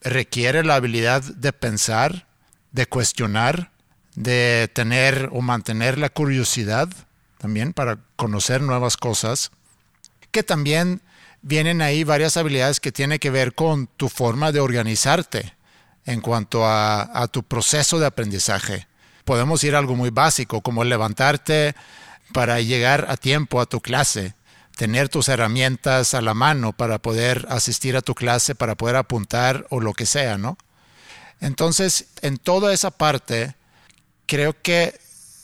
Requiere 0.00 0.64
la 0.64 0.76
habilidad 0.76 1.22
de 1.22 1.52
pensar, 1.52 2.26
de 2.72 2.86
cuestionar, 2.86 3.72
de 4.14 4.70
tener 4.72 5.28
o 5.32 5.42
mantener 5.42 5.98
la 5.98 6.08
curiosidad 6.08 6.88
también 7.38 7.72
para 7.72 7.98
conocer 8.16 8.62
nuevas 8.62 8.96
cosas, 8.96 9.52
que 10.30 10.42
también 10.42 11.00
vienen 11.40 11.82
ahí 11.82 12.04
varias 12.04 12.36
habilidades 12.36 12.80
que 12.80 12.92
tienen 12.92 13.18
que 13.18 13.30
ver 13.30 13.54
con 13.54 13.86
tu 13.86 14.08
forma 14.08 14.52
de 14.52 14.60
organizarte 14.60 15.54
en 16.04 16.20
cuanto 16.20 16.66
a, 16.66 17.28
tu 17.30 17.42
proceso 17.42 17.98
de 17.98 18.06
aprendizaje. 18.06 18.86
Podemos 19.24 19.62
ir 19.62 19.74
a 19.74 19.78
algo 19.78 19.94
muy 19.94 20.10
básico, 20.10 20.62
como 20.62 20.82
levantarte 20.82 21.74
para 22.32 22.60
llegar 22.60 23.06
a 23.08 23.16
tiempo 23.16 23.60
a 23.60 23.66
tu 23.66 23.80
clase, 23.80 24.34
tener 24.78 25.08
tus 25.08 25.28
herramientas 25.28 26.14
a 26.14 26.20
la 26.22 26.34
mano 26.34 26.72
para 26.72 27.00
poder 27.00 27.46
asistir 27.50 27.96
a 27.96 28.00
tu 28.00 28.14
clase, 28.14 28.54
para 28.54 28.76
poder 28.76 28.94
apuntar 28.94 29.66
o 29.70 29.80
lo 29.80 29.92
que 29.92 30.06
sea, 30.06 30.38
¿no? 30.38 30.56
Entonces, 31.40 32.06
en 32.22 32.36
toda 32.36 32.72
esa 32.72 32.92
parte, 32.92 33.56
creo 34.26 34.54
que 34.62 34.96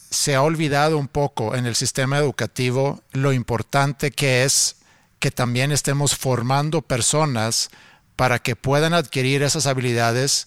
se 0.09 0.37
ha 0.37 0.43
olvidado 0.43 0.97
un 0.99 1.09
poco 1.09 1.57
en 1.57 1.67
el 1.67 1.75
sistema 1.75 2.17
educativo 2.17 3.03
lo 3.11 3.33
importante 3.33 4.13
que 4.13 4.45
es 4.45 4.77
que 5.19 5.33
también 5.33 5.73
estemos 5.73 6.15
formando 6.15 6.81
personas 6.81 7.71
para 8.15 8.39
que 8.39 8.55
puedan 8.55 8.95
adquirir 8.95 9.43
esas 9.43 9.67
habilidades 9.67 10.47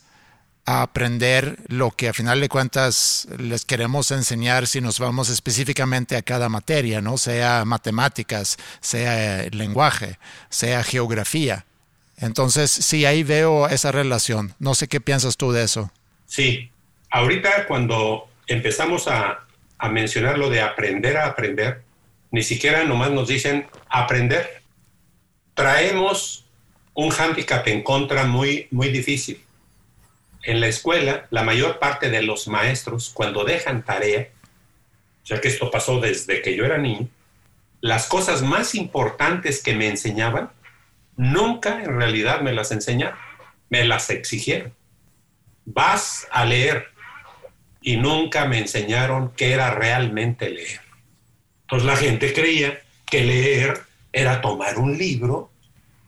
a 0.68 0.82
aprender 0.82 1.58
lo 1.70 1.92
que 1.92 2.10
a 2.10 2.14
final 2.14 2.42
de 2.42 2.50
cuentas 2.50 3.26
les 3.40 3.64
queremos 3.64 4.12
enseñar 4.12 4.68
si 4.68 4.82
nos 4.82 5.00
vamos 5.00 5.30
específicamente 5.30 6.18
a 6.18 6.22
cada 6.22 6.50
materia, 6.50 7.00
¿no? 7.00 7.18
Sea 7.18 7.64
matemáticas, 7.64 8.58
sea 8.82 9.48
lenguaje, 9.52 10.20
sea 10.50 10.84
geografía. 10.84 11.66
Entonces, 12.18 12.70
sí, 12.70 13.06
ahí 13.06 13.24
veo 13.24 13.70
esa 13.70 13.94
relación. 13.94 14.56
No 14.60 14.76
sé 14.76 14.90
qué 14.90 15.00
piensas 15.00 15.38
tú 15.38 15.54
de 15.54 15.64
eso. 15.64 15.90
Sí, 16.26 16.70
ahorita 17.12 17.66
cuando 17.66 18.28
empezamos 18.46 19.08
a, 19.08 19.46
a 19.78 19.90
mencionar 19.90 20.38
lo 20.38 20.50
de 20.50 20.60
aprender 20.60 21.16
a 21.16 21.28
aprender, 21.28 21.82
ni 22.32 22.44
siquiera 22.44 22.84
nomás 22.84 23.12
nos 23.12 23.30
dicen 23.30 23.68
aprender. 23.88 24.62
Traemos 25.54 26.44
un 26.94 27.10
hándicap 27.10 27.66
en 27.70 27.84
contra 27.84 28.26
muy, 28.26 28.68
muy 28.70 28.90
difícil. 28.90 29.42
En 30.44 30.60
la 30.60 30.68
escuela, 30.68 31.28
la 31.30 31.44
mayor 31.44 31.80
parte 31.80 32.10
de 32.10 32.22
los 32.22 32.48
maestros, 32.48 33.12
cuando 33.14 33.44
dejan 33.44 33.84
tarea, 33.84 34.30
ya 35.26 35.42
que 35.42 35.48
esto 35.48 35.70
pasó 35.70 36.00
desde 36.00 36.42
que 36.42 36.56
yo 36.56 36.66
era 36.66 36.78
niño, 36.78 37.08
las 37.82 38.08
cosas 38.08 38.42
más 38.42 38.76
importantes 38.76 39.62
que 39.62 39.76
me 39.76 39.88
enseñaban, 39.88 40.52
nunca 41.16 41.84
en 41.84 41.98
realidad 41.98 42.42
me 42.42 42.54
las 42.54 42.72
enseñaron, 42.72 43.18
me 43.70 43.84
las 43.86 44.10
exigieron. 44.10 44.74
Vas 45.66 46.28
a 46.32 46.46
leer 46.46 46.88
y 47.82 47.98
nunca 47.98 48.46
me 48.46 48.58
enseñaron 48.58 49.32
qué 49.36 49.52
era 49.52 49.72
realmente 49.72 50.50
leer. 50.50 50.82
Entonces 51.62 51.86
la 51.86 51.98
gente 51.98 52.34
creía 52.34 52.82
que 53.06 53.24
leer 53.24 53.82
era 54.14 54.42
tomar 54.42 54.78
un 54.78 54.98
libro 54.98 55.52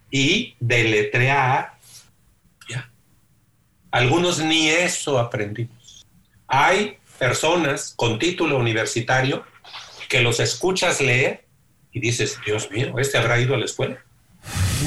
y 0.09 0.55
deletrear. 0.59 1.73
Algunos 3.91 4.39
ni 4.39 4.69
eso 4.69 5.17
aprendimos. 5.19 6.05
Hay 6.47 6.97
personas 7.17 7.93
con 7.95 8.19
título 8.19 8.57
universitario 8.57 9.45
que 10.07 10.21
los 10.21 10.39
escuchas 10.39 11.01
leer 11.01 11.45
y 11.91 11.99
dices, 11.99 12.39
Dios 12.45 12.69
mío, 12.71 12.97
este 12.99 13.17
habrá 13.17 13.39
ido 13.39 13.55
a 13.55 13.57
la 13.57 13.65
escuela. 13.65 14.03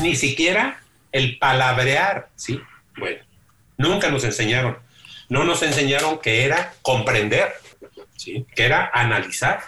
Ni 0.01 0.17
siquiera 0.17 0.81
el 1.11 1.39
palabrear, 1.39 2.31
¿sí? 2.37 2.61
Bueno, 2.97 3.23
nunca 3.77 4.11
nos 4.11 4.25
enseñaron. 4.25 4.79
No 5.29 5.45
nos 5.45 5.63
enseñaron 5.63 6.19
que 6.19 6.45
era 6.45 6.75
comprender, 6.83 7.53
¿sí? 8.17 8.47
Que 8.55 8.65
era 8.65 8.91
analizar. 8.93 9.63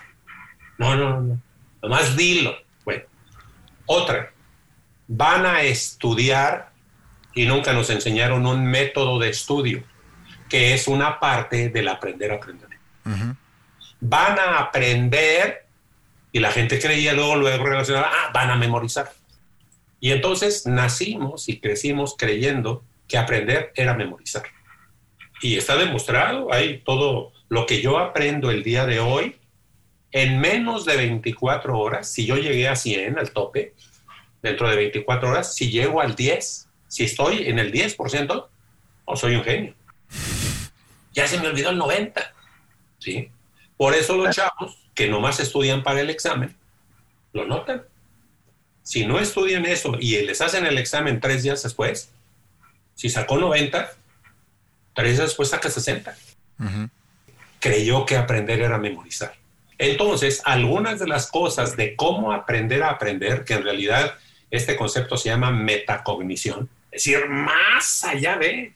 No, 0.79 0.97
no, 0.97 1.21
no. 1.21 1.41
Nomás 1.83 2.17
dilo. 2.17 2.57
Bueno, 2.85 3.05
otra. 3.87 4.33
Van 5.07 5.45
a 5.45 5.63
estudiar 5.63 6.74
y 7.35 7.47
nunca 7.47 7.73
nos 7.73 7.91
enseñaron 7.91 8.47
un 8.47 8.65
método 8.65 9.19
de 9.19 9.31
estudio, 9.31 9.83
que 10.49 10.75
es 10.75 10.89
una 10.89 11.19
parte 11.19 11.69
del 11.69 11.89
aprender 11.89 12.33
a 12.33 12.37
aprender. 12.37 12.69
Uh 13.05 13.11
-huh. 13.11 13.37
Van 14.01 14.39
a 14.39 14.59
aprender 14.59 15.67
y 16.33 16.41
la 16.41 16.53
gente 16.53 16.79
creía 16.79 17.13
luego, 17.13 17.37
luego 17.37 17.65
relacionaba, 17.65 18.11
ah, 18.13 18.31
van 18.33 18.51
a 18.51 18.57
memorizar. 18.57 19.13
Y 20.01 20.11
entonces 20.11 20.67
nacimos 20.67 21.49
y 21.49 21.61
crecimos 21.61 22.15
creyendo 22.19 22.85
que 23.09 23.19
aprender 23.19 23.73
era 23.75 23.95
memorizar. 23.95 24.43
Y 25.41 25.57
está 25.57 25.77
demostrado, 25.77 26.53
hay 26.53 26.79
todo 26.79 27.33
lo 27.49 27.67
que 27.67 27.81
yo 27.81 27.99
aprendo 27.99 28.51
el 28.51 28.63
día 28.63 28.87
de 28.87 29.01
hoy, 29.01 29.37
en 30.11 30.41
menos 30.41 30.85
de 30.85 30.97
24 30.97 31.79
horas, 31.79 32.11
si 32.11 32.27
yo 32.27 32.37
llegué 32.37 32.69
a 32.69 32.77
100, 32.77 33.19
al 33.19 33.31
tope, 33.31 33.75
dentro 34.43 34.69
de 34.69 34.77
24 34.77 35.31
horas, 35.31 35.55
si 35.55 35.71
llego 35.71 36.01
al 36.01 36.15
10, 36.15 36.69
si 36.95 37.03
estoy 37.03 37.49
en 37.49 37.59
el 37.59 37.73
10%, 37.73 38.47
o 39.05 39.17
soy 39.17 39.35
un 39.35 39.43
genio. 39.43 39.75
Ya 41.13 41.27
se 41.27 41.41
me 41.41 41.49
olvidó 41.49 41.71
el 41.71 41.77
90. 41.77 42.33
¿sí? 43.01 43.33
Por 43.77 43.97
eso 43.97 44.17
los 44.17 44.33
chavos 44.33 44.79
que 44.95 45.09
nomás 45.09 45.41
estudian 45.41 45.83
para 45.83 46.03
el 46.03 46.09
examen, 46.09 46.55
lo 47.33 47.47
notan. 47.47 47.83
Si 48.85 49.05
no 49.05 49.19
estudian 49.19 49.67
eso 49.67 49.97
y 49.99 50.23
les 50.23 50.41
hacen 50.41 50.67
el 50.67 50.79
examen 50.79 51.19
tres 51.19 51.43
días 51.43 51.65
después, 51.65 52.11
si 52.95 53.09
sacó 53.09 53.39
90, 53.39 53.91
tres 54.95 55.17
días 55.17 55.31
después 55.31 55.49
saca 55.49 55.71
60. 55.71 56.17
Uh 56.61 56.63
-huh. 56.63 56.91
Creyó 57.59 58.07
que 58.07 58.17
aprender 58.17 58.61
era 58.61 58.79
memorizar. 58.79 59.35
Entonces, 59.79 60.43
algunas 60.45 61.01
de 61.01 61.09
las 61.09 61.29
cosas 61.29 61.77
de 61.77 61.97
cómo 61.97 62.31
aprender 62.33 62.85
a 62.85 62.91
aprender, 62.91 63.45
que 63.45 63.55
en 63.55 63.65
realidad 63.65 64.15
este 64.53 64.77
concepto 64.77 65.17
se 65.17 65.31
llama 65.31 65.51
metacognición, 65.51 66.71
es 66.95 67.05
decir, 67.05 67.29
más 67.29 68.05
allá 68.05 68.37
de, 68.37 68.73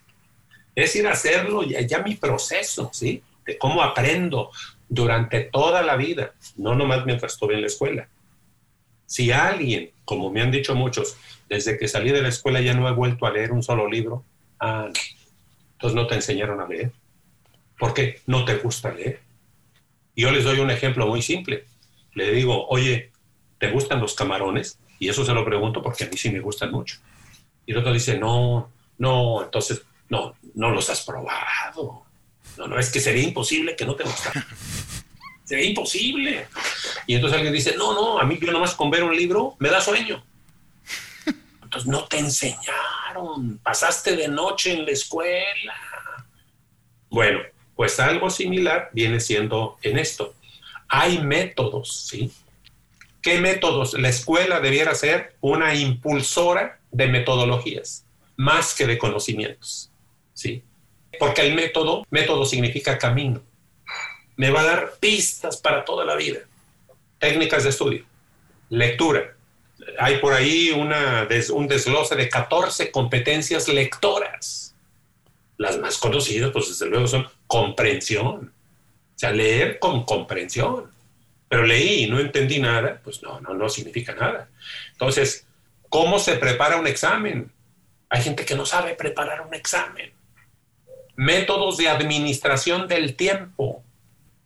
es 0.74 0.96
ir 0.96 1.06
a 1.06 1.12
hacerlo 1.12 1.62
ya, 1.62 1.80
ya 1.82 2.00
mi 2.00 2.16
proceso, 2.16 2.90
¿sí? 2.92 3.22
De 3.46 3.56
cómo 3.56 3.80
aprendo 3.80 4.50
durante 4.88 5.42
toda 5.42 5.82
la 5.82 5.94
vida, 5.94 6.32
no 6.56 6.74
nomás 6.74 7.06
mientras 7.06 7.34
estuve 7.34 7.54
en 7.54 7.60
la 7.60 7.68
escuela. 7.68 8.08
Si 9.06 9.30
alguien, 9.30 9.92
como 10.04 10.30
me 10.30 10.42
han 10.42 10.50
dicho 10.50 10.74
muchos, 10.74 11.16
desde 11.48 11.78
que 11.78 11.86
salí 11.86 12.10
de 12.10 12.22
la 12.22 12.28
escuela 12.28 12.60
ya 12.60 12.74
no 12.74 12.88
he 12.88 12.92
vuelto 12.92 13.24
a 13.24 13.30
leer 13.30 13.52
un 13.52 13.62
solo 13.62 13.88
libro, 13.88 14.24
ah, 14.58 14.88
entonces 15.74 15.94
no 15.94 16.08
te 16.08 16.16
enseñaron 16.16 16.60
a 16.60 16.66
leer. 16.66 16.90
¿Por 17.78 17.94
qué? 17.94 18.20
No 18.26 18.44
te 18.44 18.56
gusta 18.56 18.92
leer. 18.92 19.20
Yo 20.16 20.32
les 20.32 20.42
doy 20.42 20.58
un 20.58 20.72
ejemplo 20.72 21.06
muy 21.06 21.22
simple. 21.22 21.66
Le 22.14 22.32
digo, 22.32 22.66
oye, 22.66 23.12
¿te 23.58 23.70
gustan 23.70 24.00
los 24.00 24.14
camarones? 24.14 24.80
Y 24.98 25.08
eso 25.08 25.24
se 25.24 25.32
lo 25.32 25.44
pregunto 25.44 25.80
porque 25.80 26.02
a 26.02 26.08
mí 26.08 26.16
sí 26.16 26.30
me 26.30 26.40
gustan 26.40 26.72
mucho. 26.72 26.98
Y 27.68 27.72
el 27.72 27.78
otro 27.80 27.92
dice, 27.92 28.16
no, 28.16 28.72
no, 28.96 29.42
entonces, 29.44 29.82
no, 30.08 30.34
no 30.54 30.70
los 30.70 30.88
has 30.88 31.04
probado. 31.04 32.02
No, 32.56 32.66
no, 32.66 32.78
es 32.78 32.88
que 32.88 32.98
sería 32.98 33.22
imposible 33.22 33.76
que 33.76 33.84
no 33.84 33.94
te 33.94 34.04
gustaran. 34.04 34.42
sería 35.44 35.66
imposible. 35.66 36.48
Y 37.06 37.14
entonces 37.14 37.36
alguien 37.36 37.52
dice, 37.52 37.76
no, 37.76 37.92
no, 37.92 38.18
a 38.18 38.24
mí 38.24 38.38
yo 38.40 38.50
nomás 38.52 38.74
con 38.74 38.90
ver 38.90 39.04
un 39.04 39.14
libro 39.14 39.54
me 39.58 39.68
da 39.68 39.82
sueño. 39.82 40.24
Entonces 41.62 41.86
no 41.86 42.04
te 42.04 42.20
enseñaron, 42.20 43.58
pasaste 43.62 44.16
de 44.16 44.28
noche 44.28 44.72
en 44.72 44.86
la 44.86 44.92
escuela. 44.92 45.74
Bueno, 47.10 47.40
pues 47.76 48.00
algo 48.00 48.30
similar 48.30 48.88
viene 48.94 49.20
siendo 49.20 49.76
en 49.82 49.98
esto. 49.98 50.32
Hay 50.88 51.18
métodos, 51.18 52.06
¿sí? 52.08 52.32
¿Qué 53.22 53.40
métodos? 53.40 53.94
La 53.94 54.08
escuela 54.08 54.60
debiera 54.60 54.94
ser 54.94 55.36
una 55.40 55.74
impulsora 55.74 56.80
de 56.90 57.08
metodologías, 57.08 58.04
más 58.36 58.74
que 58.74 58.86
de 58.86 58.98
conocimientos, 58.98 59.90
¿sí? 60.34 60.62
Porque 61.18 61.42
el 61.42 61.54
método, 61.54 62.06
método 62.10 62.44
significa 62.44 62.98
camino. 62.98 63.42
Me 64.36 64.50
va 64.50 64.60
a 64.60 64.66
dar 64.66 64.92
pistas 65.00 65.56
para 65.56 65.84
toda 65.84 66.04
la 66.04 66.14
vida. 66.14 66.40
Técnicas 67.18 67.64
de 67.64 67.70
estudio, 67.70 68.04
lectura, 68.68 69.34
hay 69.98 70.18
por 70.18 70.32
ahí 70.32 70.70
una, 70.70 71.26
un 71.52 71.68
desglose 71.68 72.16
de 72.16 72.28
14 72.28 72.90
competencias 72.90 73.68
lectoras. 73.68 74.74
Las 75.56 75.78
más 75.78 75.98
conocidas, 75.98 76.50
pues 76.52 76.68
desde 76.68 76.86
luego 76.86 77.06
son 77.06 77.26
comprensión. 77.46 78.52
O 79.14 79.18
sea, 79.18 79.32
leer 79.32 79.78
con 79.78 80.04
comprensión. 80.04 80.90
Pero 81.48 81.64
leí 81.64 82.04
y 82.04 82.10
no 82.10 82.20
entendí 82.20 82.60
nada, 82.60 83.00
pues 83.02 83.22
no, 83.22 83.40
no, 83.40 83.54
no 83.54 83.68
significa 83.68 84.14
nada. 84.14 84.48
Entonces, 84.92 85.46
¿cómo 85.88 86.18
se 86.18 86.34
prepara 86.36 86.76
un 86.76 86.86
examen? 86.86 87.50
Hay 88.10 88.22
gente 88.22 88.44
que 88.44 88.54
no 88.54 88.66
sabe 88.66 88.94
preparar 88.94 89.40
un 89.40 89.54
examen. 89.54 90.12
Métodos 91.16 91.76
de 91.78 91.88
administración 91.88 92.86
del 92.86 93.16
tiempo. 93.16 93.82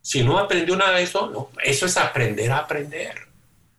Si 0.01 0.23
no 0.23 0.39
aprendió 0.39 0.75
nada 0.75 0.97
de 0.97 1.03
eso, 1.03 1.29
no, 1.29 1.49
eso 1.63 1.85
es 1.85 1.97
aprender 1.97 2.51
a 2.51 2.59
aprender 2.59 3.33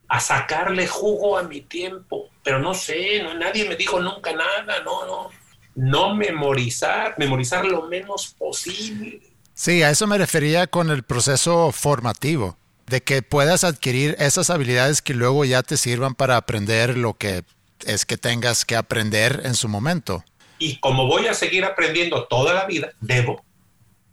a 0.08 0.20
sacarle 0.20 0.86
jugo 0.86 1.36
a 1.38 1.42
mi 1.42 1.60
tiempo. 1.60 2.28
Pero 2.42 2.58
no 2.58 2.74
sé, 2.74 3.22
no, 3.22 3.34
nadie 3.34 3.68
me 3.68 3.76
dijo 3.76 4.00
nunca 4.00 4.32
nada, 4.32 4.80
no, 4.84 5.06
no. 5.06 5.30
No 5.74 6.14
memorizar, 6.14 7.16
memorizar 7.18 7.64
lo 7.64 7.82
menos 7.88 8.34
posible. 8.38 9.20
Sí, 9.54 9.82
a 9.82 9.90
eso 9.90 10.06
me 10.06 10.18
refería 10.18 10.68
con 10.68 10.90
el 10.90 11.02
proceso 11.02 11.72
formativo, 11.72 12.56
de 12.86 13.02
que 13.02 13.22
puedas 13.22 13.64
adquirir 13.64 14.16
esas 14.18 14.50
habilidades 14.50 15.02
que 15.02 15.14
luego 15.14 15.44
ya 15.44 15.62
te 15.62 15.76
sirvan 15.76 16.14
para 16.14 16.36
aprender 16.36 16.96
lo 16.96 17.14
que 17.14 17.44
es 17.86 18.06
que 18.06 18.16
tengas 18.16 18.64
que 18.64 18.76
aprender 18.76 19.42
en 19.44 19.54
su 19.54 19.68
momento. 19.68 20.24
Y 20.58 20.76
como 20.78 21.06
voy 21.06 21.26
a 21.26 21.34
seguir 21.34 21.64
aprendiendo 21.64 22.24
toda 22.24 22.54
la 22.54 22.66
vida, 22.66 22.92
debo, 23.00 23.44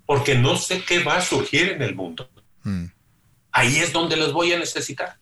porque 0.05 0.35
no 0.35 0.57
sé 0.57 0.83
qué 0.83 1.03
va 1.03 1.17
a 1.17 1.21
surgir 1.21 1.69
en 1.69 1.81
el 1.81 1.95
mundo. 1.95 2.29
Mm. 2.63 2.85
Ahí 3.51 3.77
es 3.77 3.93
donde 3.93 4.17
los 4.17 4.33
voy 4.33 4.53
a 4.53 4.59
necesitar. 4.59 5.17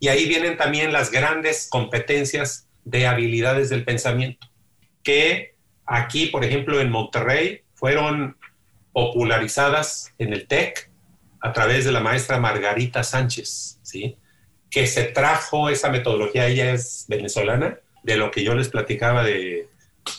Y 0.00 0.08
ahí 0.08 0.28
vienen 0.28 0.56
también 0.56 0.92
las 0.92 1.10
grandes 1.10 1.68
competencias 1.68 2.68
de 2.84 3.06
habilidades 3.06 3.68
del 3.68 3.84
pensamiento, 3.84 4.46
que 5.02 5.54
aquí, 5.84 6.26
por 6.26 6.44
ejemplo, 6.44 6.80
en 6.80 6.90
Monterrey, 6.90 7.62
fueron 7.74 8.36
popularizadas 8.92 10.12
en 10.18 10.32
el 10.32 10.46
TEC 10.46 10.90
a 11.40 11.52
través 11.52 11.84
de 11.84 11.92
la 11.92 12.00
maestra 12.00 12.38
Margarita 12.38 13.02
Sánchez, 13.02 13.78
¿sí? 13.82 14.16
que 14.70 14.86
se 14.86 15.04
trajo 15.04 15.68
esa 15.68 15.90
metodología, 15.90 16.46
ella 16.46 16.72
es 16.72 17.06
venezolana, 17.08 17.78
de 18.02 18.16
lo 18.16 18.30
que 18.30 18.44
yo 18.44 18.54
les 18.54 18.68
platicaba 18.68 19.22
de 19.22 19.68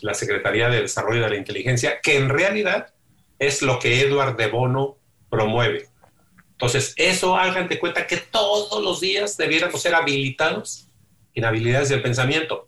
la 0.01 0.13
Secretaría 0.13 0.69
de 0.69 0.81
Desarrollo 0.81 1.23
de 1.23 1.29
la 1.29 1.35
Inteligencia, 1.35 2.01
que 2.01 2.17
en 2.17 2.29
realidad 2.29 2.93
es 3.37 3.61
lo 3.61 3.79
que 3.79 4.01
Edward 4.01 4.35
de 4.35 4.47
Bono 4.47 4.97
promueve. 5.29 5.87
Entonces, 6.51 6.93
eso 6.97 7.37
hagan 7.37 7.67
de 7.69 7.79
cuenta 7.79 8.05
que 8.05 8.17
todos 8.17 8.83
los 8.83 8.99
días 8.99 9.37
debiéramos 9.37 9.81
ser 9.81 9.95
habilitados 9.95 10.87
en 11.33 11.45
habilidades 11.45 11.89
del 11.89 12.01
pensamiento, 12.01 12.67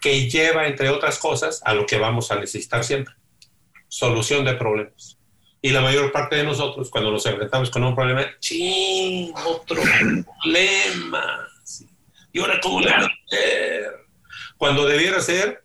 que 0.00 0.28
lleva, 0.28 0.66
entre 0.66 0.90
otras 0.90 1.18
cosas, 1.18 1.62
a 1.64 1.74
lo 1.74 1.86
que 1.86 1.98
vamos 1.98 2.30
a 2.30 2.36
necesitar 2.36 2.84
siempre, 2.84 3.14
solución 3.88 4.44
de 4.44 4.54
problemas. 4.54 5.18
Y 5.62 5.70
la 5.70 5.82
mayor 5.82 6.10
parte 6.10 6.36
de 6.36 6.44
nosotros, 6.44 6.88
cuando 6.88 7.10
nos 7.10 7.26
enfrentamos 7.26 7.70
con 7.70 7.84
un 7.84 7.94
problema, 7.94 8.24
¡ching! 8.38 9.32
Otro 9.44 9.82
problema. 9.82 11.46
¿Y 12.32 12.40
ahora 12.40 12.60
cómo 12.62 12.80
le 12.80 12.90
a 12.90 12.98
hacer? 12.98 14.06
Cuando 14.56 14.86
debiera 14.86 15.20
ser, 15.20 15.62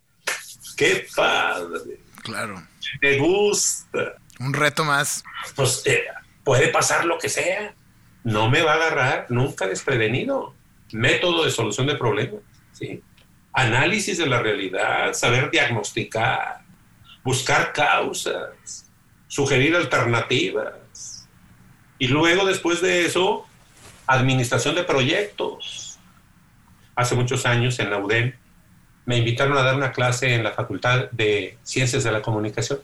¡qué 0.76 1.08
padre! 1.16 2.00
Claro. 2.24 2.62
Me 3.02 3.18
gusta. 3.18 4.16
Un 4.40 4.54
reto 4.54 4.84
más. 4.84 5.24
Pues 5.56 5.84
eh, 5.86 6.04
puede 6.44 6.70
pasar 6.70 7.06
lo 7.06 7.18
que 7.18 7.30
sea. 7.30 7.74
No 8.24 8.50
me 8.50 8.64
va 8.64 8.74
a 8.74 8.76
agarrar 8.76 9.28
nunca 9.30 9.68
desprevenido. 9.68 10.54
Método 10.92 11.46
de 11.46 11.52
solución 11.52 11.88
de 11.88 11.96
problemas. 11.96 12.42
¿sí? 12.74 13.02
Análisis 13.54 14.18
de 14.18 14.26
la 14.26 14.42
realidad, 14.42 15.14
saber 15.14 15.50
diagnosticar, 15.50 16.62
buscar 17.24 17.72
causas, 17.72 18.92
sugerir 19.28 19.76
alternativas. 19.76 21.28
Y 22.00 22.08
luego, 22.08 22.46
después 22.46 22.82
de 22.82 23.06
eso, 23.06 23.46
administración 24.08 24.76
de 24.76 24.84
proyectos. 24.84 26.00
Hace 26.96 27.16
muchos 27.16 27.46
años 27.46 27.80
en 27.80 27.90
la 27.90 27.98
UDEM 27.98 28.34
me 29.06 29.18
invitaron 29.18 29.58
a 29.58 29.64
dar 29.64 29.76
una 29.76 29.92
clase 29.92 30.34
en 30.34 30.44
la 30.44 30.52
Facultad 30.52 31.12
de 31.12 31.58
Ciencias 31.64 32.04
de 32.04 32.12
la 32.12 32.22
Comunicación 32.22 32.80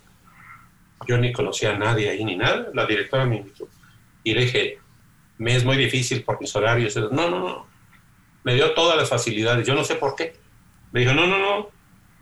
yo 1.07 1.17
ni 1.17 1.31
conocía 1.31 1.71
a 1.71 1.77
nadie 1.77 2.09
ahí 2.09 2.23
ni 2.23 2.35
nada. 2.35 2.67
La 2.73 2.85
directora 2.85 3.25
me 3.25 3.37
invitó. 3.37 3.67
Y 4.23 4.33
le 4.33 4.41
dije, 4.41 4.79
me 5.37 5.55
es 5.55 5.65
muy 5.65 5.77
difícil 5.77 6.23
por 6.23 6.39
mis 6.39 6.55
horarios. 6.55 6.95
No, 6.95 7.29
no, 7.29 7.39
no. 7.39 7.67
Me 8.43 8.53
dio 8.53 8.73
todas 8.73 8.97
las 8.97 9.09
facilidades. 9.09 9.65
Yo 9.65 9.73
no 9.73 9.83
sé 9.83 9.95
por 9.95 10.15
qué. 10.15 10.33
Me 10.91 11.01
dijo, 11.01 11.13
no, 11.13 11.27
no, 11.27 11.39
no. 11.39 11.69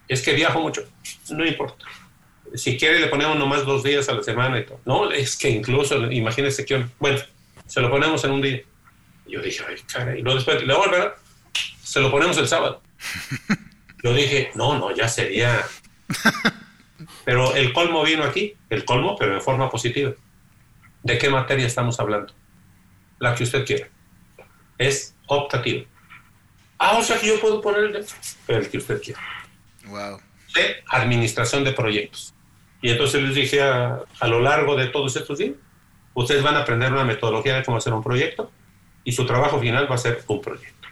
Es 0.07 0.21
que 0.21 0.33
viajo 0.33 0.59
mucho. 0.61 0.83
No 1.29 1.45
importa. 1.45 1.85
Si 2.55 2.77
quiere 2.77 2.99
le 2.99 3.07
ponemos 3.07 3.37
nomás 3.37 3.65
dos 3.65 3.83
días 3.83 4.09
a 4.09 4.13
la 4.13 4.23
semana 4.23 4.59
y 4.59 4.65
todo. 4.65 4.79
No, 4.85 5.11
es 5.11 5.37
que 5.37 5.49
incluso, 5.49 6.11
imagínese 6.11 6.65
que, 6.65 6.85
bueno, 6.99 7.19
se 7.67 7.81
lo 7.81 7.89
ponemos 7.89 8.23
en 8.23 8.31
un 8.31 8.41
día. 8.41 8.61
Yo 9.27 9.41
dije, 9.41 9.63
ay, 9.67 9.75
cara. 9.91 10.17
Y 10.17 10.21
luego 10.21 10.37
después, 10.37 10.61
le 10.63 10.73
¿verdad? 10.73 11.13
Se 11.83 11.99
lo 11.99 12.09
ponemos 12.09 12.37
el 12.37 12.47
sábado. 12.47 12.81
Yo 14.03 14.13
dije, 14.13 14.51
no, 14.55 14.77
no, 14.77 14.95
ya 14.95 15.09
sería 15.09 15.65
pero 17.25 17.55
el 17.55 17.73
colmo 17.73 18.03
vino 18.03 18.23
aquí, 18.23 18.55
el 18.69 18.85
colmo, 18.85 19.15
pero 19.17 19.35
de 19.35 19.41
forma 19.41 19.69
positiva. 19.69 20.13
¿De 21.03 21.17
qué 21.17 21.29
materia 21.29 21.65
estamos 21.65 21.99
hablando? 21.99 22.33
La 23.19 23.35
que 23.35 23.43
usted 23.43 23.65
quiera. 23.65 23.87
Es 24.77 25.15
optativo. 25.27 25.85
Ah, 26.77 26.97
o 26.97 27.03
sea 27.03 27.19
que 27.19 27.27
yo 27.27 27.39
puedo 27.39 27.61
poner 27.61 27.95
el, 27.95 28.05
el 28.47 28.69
que 28.69 28.77
usted 28.77 29.01
quiera. 29.01 29.21
Wow. 29.85 30.19
De 30.55 30.83
administración 30.87 31.63
de 31.63 31.73
proyectos. 31.73 32.33
Y 32.81 32.91
entonces 32.91 33.21
les 33.21 33.35
dije 33.35 33.61
a, 33.61 34.03
a 34.19 34.27
lo 34.27 34.39
largo 34.39 34.75
de 34.75 34.87
todos 34.87 35.15
estos 35.15 35.37
días, 35.37 35.55
ustedes 36.13 36.43
van 36.43 36.55
a 36.55 36.59
aprender 36.59 36.91
una 36.91 37.03
metodología 37.03 37.55
de 37.55 37.63
cómo 37.63 37.77
hacer 37.77 37.93
un 37.93 38.03
proyecto 38.03 38.51
y 39.03 39.11
su 39.11 39.25
trabajo 39.25 39.59
final 39.59 39.89
va 39.89 39.95
a 39.95 39.99
ser 39.99 40.23
un 40.27 40.41
proyecto. 40.41 40.87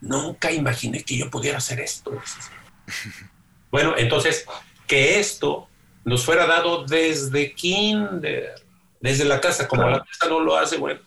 Nunca 0.00 0.50
imaginé 0.50 1.04
que 1.04 1.16
yo 1.16 1.30
pudiera 1.30 1.58
hacer 1.58 1.80
esto. 1.80 2.12
bueno, 3.70 3.94
entonces 3.96 4.46
que 4.86 5.20
esto 5.20 5.68
nos 6.04 6.24
fuera 6.24 6.46
dado 6.46 6.84
desde 6.84 7.54
kinder, 7.54 8.54
desde 9.00 9.24
la 9.24 9.40
casa, 9.40 9.68
como 9.68 9.88
la 9.88 10.00
casa 10.04 10.28
no 10.28 10.40
lo 10.40 10.56
hace, 10.56 10.76
bueno. 10.76 11.00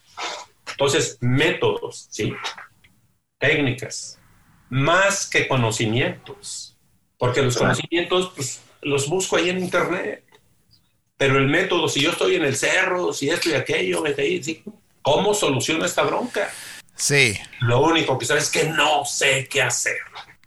Entonces, 0.72 1.18
métodos, 1.22 2.08
¿sí? 2.10 2.34
Técnicas, 3.38 4.20
más 4.70 5.30
que 5.30 5.48
conocimientos, 5.48 6.78
porque 7.18 7.42
los 7.42 7.58
conocimientos 7.58 8.32
pues, 8.36 8.62
los 8.86 9.10
busco 9.10 9.36
ahí 9.36 9.50
en 9.50 9.60
internet, 9.60 10.24
pero 11.18 11.38
el 11.38 11.48
método, 11.48 11.88
si 11.88 12.02
yo 12.02 12.12
estoy 12.12 12.36
en 12.36 12.46
el 12.46 12.56
cerro, 12.56 13.12
si 13.12 13.30
esto 13.30 13.50
y 13.50 13.54
aquello, 13.54 14.04
¿sí? 14.16 14.64
¿cómo 15.02 15.34
soluciono 15.34 15.86
esta 15.86 16.04
bronca? 16.04 16.50
Sí. 16.96 17.38
Lo 17.62 17.82
único 17.82 18.18
que 18.18 18.26
sabes 18.26 18.46
es 18.46 18.50
que 18.52 18.64
no 18.66 19.04
sé 19.06 19.48
qué 19.50 19.62
hacer. 19.62 19.98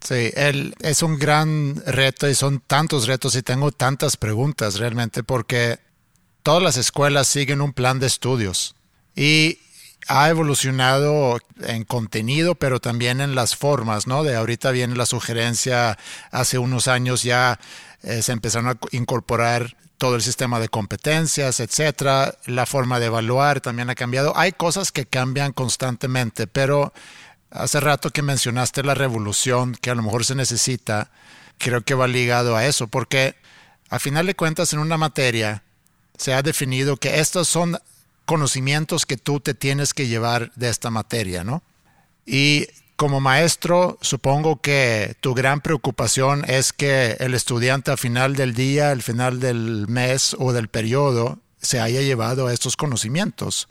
Sí, 0.01 0.31
él 0.35 0.73
es 0.81 1.03
un 1.03 1.19
gran 1.19 1.75
reto 1.85 2.29
y 2.29 2.33
son 2.33 2.61
tantos 2.61 3.07
retos 3.07 3.35
y 3.35 3.43
tengo 3.43 3.71
tantas 3.71 4.15
preguntas 4.15 4.79
realmente 4.79 5.23
porque 5.23 5.79
todas 6.41 6.63
las 6.63 6.77
escuelas 6.77 7.27
siguen 7.27 7.61
un 7.61 7.73
plan 7.73 7.99
de 7.99 8.07
estudios 8.07 8.75
y 9.15 9.59
ha 10.07 10.29
evolucionado 10.29 11.37
en 11.61 11.83
contenido, 11.83 12.55
pero 12.55 12.79
también 12.79 13.21
en 13.21 13.35
las 13.35 13.55
formas, 13.55 14.07
¿no? 14.07 14.23
De 14.23 14.35
ahorita 14.35 14.71
viene 14.71 14.95
la 14.95 15.05
sugerencia, 15.05 15.97
hace 16.31 16.57
unos 16.57 16.87
años 16.87 17.23
ya 17.23 17.59
eh, 18.03 18.21
se 18.21 18.31
empezaron 18.31 18.69
a 18.69 18.77
incorporar 18.91 19.75
todo 19.97 20.15
el 20.15 20.21
sistema 20.21 20.59
de 20.59 20.69
competencias, 20.69 21.59
etcétera. 21.59 22.35
La 22.45 22.65
forma 22.65 22.99
de 22.99 23.07
evaluar 23.07 23.59
también 23.61 23.89
ha 23.89 23.95
cambiado. 23.95 24.35
Hay 24.37 24.53
cosas 24.53 24.91
que 24.91 25.05
cambian 25.05 25.51
constantemente, 25.51 26.47
pero 26.47 26.93
hace 27.51 27.79
rato 27.79 28.09
que 28.09 28.21
mencionaste 28.21 28.83
la 28.83 28.95
revolución 28.95 29.75
que 29.79 29.89
a 29.89 29.95
lo 29.95 30.01
mejor 30.01 30.23
se 30.23 30.35
necesita, 30.35 31.11
creo 31.57 31.81
que 31.81 31.95
va 31.95 32.07
ligado 32.07 32.55
a 32.55 32.65
eso, 32.65 32.87
porque 32.87 33.35
a 33.89 33.99
final 33.99 34.25
de 34.25 34.35
cuentas 34.35 34.71
en 34.73 34.79
una 34.79 34.97
materia 34.97 35.63
se 36.17 36.33
ha 36.33 36.41
definido 36.41 36.97
que 36.97 37.19
estos 37.19 37.47
son 37.47 37.79
conocimientos 38.29 39.07
que 39.07 39.17
tú 39.17 39.39
te 39.39 39.55
tienes 39.55 39.95
que 39.95 40.05
llevar 40.05 40.51
de 40.53 40.69
esta 40.69 40.91
materia, 40.91 41.43
¿no? 41.43 41.63
Y 42.27 42.67
como 42.95 43.19
maestro, 43.19 43.97
supongo 44.01 44.61
que 44.61 45.15
tu 45.19 45.33
gran 45.33 45.61
preocupación 45.61 46.45
es 46.47 46.71
que 46.71 47.17
el 47.19 47.33
estudiante 47.33 47.89
al 47.89 47.97
final 47.97 48.35
del 48.35 48.53
día, 48.53 48.91
al 48.91 49.01
final 49.01 49.39
del 49.39 49.87
mes 49.87 50.35
o 50.37 50.53
del 50.53 50.67
periodo, 50.67 51.39
se 51.59 51.79
haya 51.79 52.01
llevado 52.01 52.51
estos 52.51 52.77
conocimientos. 52.77 53.67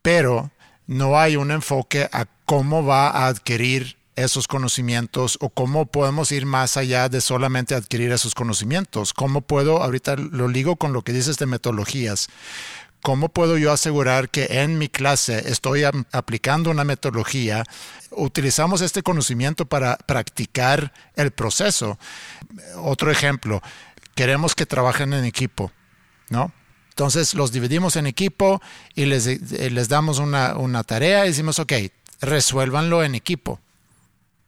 Pero 0.00 0.52
no 0.86 1.18
hay 1.18 1.34
un 1.34 1.50
enfoque 1.50 2.08
a 2.12 2.26
cómo 2.44 2.84
va 2.84 3.08
a 3.08 3.26
adquirir 3.26 3.96
esos 4.14 4.46
conocimientos 4.46 5.38
o 5.40 5.48
cómo 5.48 5.86
podemos 5.86 6.30
ir 6.30 6.46
más 6.46 6.76
allá 6.76 7.08
de 7.08 7.20
solamente 7.20 7.74
adquirir 7.74 8.12
esos 8.12 8.36
conocimientos. 8.36 9.12
¿Cómo 9.12 9.40
puedo, 9.40 9.82
ahorita 9.82 10.14
lo 10.14 10.46
ligo 10.46 10.76
con 10.76 10.92
lo 10.92 11.02
que 11.02 11.12
dices 11.12 11.36
de 11.38 11.46
metodologías, 11.46 12.28
¿Cómo 13.02 13.28
puedo 13.28 13.56
yo 13.58 13.72
asegurar 13.72 14.28
que 14.28 14.62
en 14.62 14.76
mi 14.76 14.88
clase 14.88 15.50
estoy 15.50 15.84
aplicando 15.84 16.70
una 16.70 16.84
metodología? 16.84 17.64
Utilizamos 18.10 18.80
este 18.80 19.02
conocimiento 19.02 19.66
para 19.66 19.96
practicar 19.96 20.92
el 21.14 21.30
proceso. 21.30 21.98
Otro 22.76 23.10
ejemplo, 23.10 23.62
queremos 24.14 24.54
que 24.54 24.66
trabajen 24.66 25.12
en 25.12 25.24
equipo, 25.24 25.70
¿no? 26.28 26.52
Entonces 26.90 27.34
los 27.34 27.52
dividimos 27.52 27.94
en 27.94 28.08
equipo 28.08 28.60
y 28.96 29.04
les, 29.04 29.26
les 29.52 29.88
damos 29.88 30.18
una, 30.18 30.56
una 30.56 30.82
tarea 30.82 31.24
y 31.24 31.28
decimos, 31.28 31.60
ok, 31.60 31.72
resuélvanlo 32.20 33.04
en 33.04 33.14
equipo. 33.14 33.60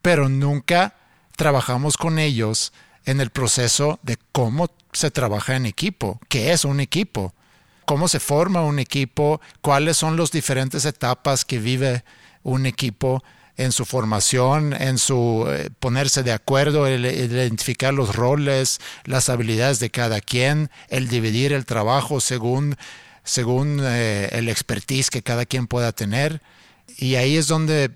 Pero 0.02 0.28
nunca 0.28 0.96
trabajamos 1.36 1.96
con 1.96 2.18
ellos 2.18 2.72
en 3.04 3.20
el 3.20 3.30
proceso 3.30 4.00
de 4.02 4.18
cómo 4.32 4.70
se 4.92 5.12
trabaja 5.12 5.54
en 5.54 5.66
equipo, 5.66 6.20
qué 6.28 6.52
es 6.52 6.64
un 6.64 6.80
equipo 6.80 7.32
cómo 7.90 8.06
se 8.06 8.20
forma 8.20 8.62
un 8.62 8.78
equipo, 8.78 9.40
cuáles 9.62 9.96
son 9.96 10.16
las 10.16 10.30
diferentes 10.30 10.84
etapas 10.84 11.44
que 11.44 11.58
vive 11.58 12.04
un 12.44 12.66
equipo 12.66 13.20
en 13.56 13.72
su 13.72 13.84
formación, 13.84 14.74
en 14.74 14.96
su 14.96 15.44
eh, 15.48 15.70
ponerse 15.80 16.22
de 16.22 16.30
acuerdo, 16.30 16.86
el, 16.86 17.04
identificar 17.04 17.92
los 17.92 18.14
roles, 18.14 18.78
las 19.06 19.28
habilidades 19.28 19.80
de 19.80 19.90
cada 19.90 20.20
quien, 20.20 20.70
el 20.88 21.08
dividir 21.08 21.52
el 21.52 21.66
trabajo 21.66 22.20
según, 22.20 22.76
según 23.24 23.80
eh, 23.82 24.28
el 24.30 24.48
expertise 24.48 25.10
que 25.10 25.22
cada 25.22 25.44
quien 25.44 25.66
pueda 25.66 25.90
tener. 25.90 26.42
Y 26.96 27.16
ahí 27.16 27.36
es 27.36 27.48
donde 27.48 27.90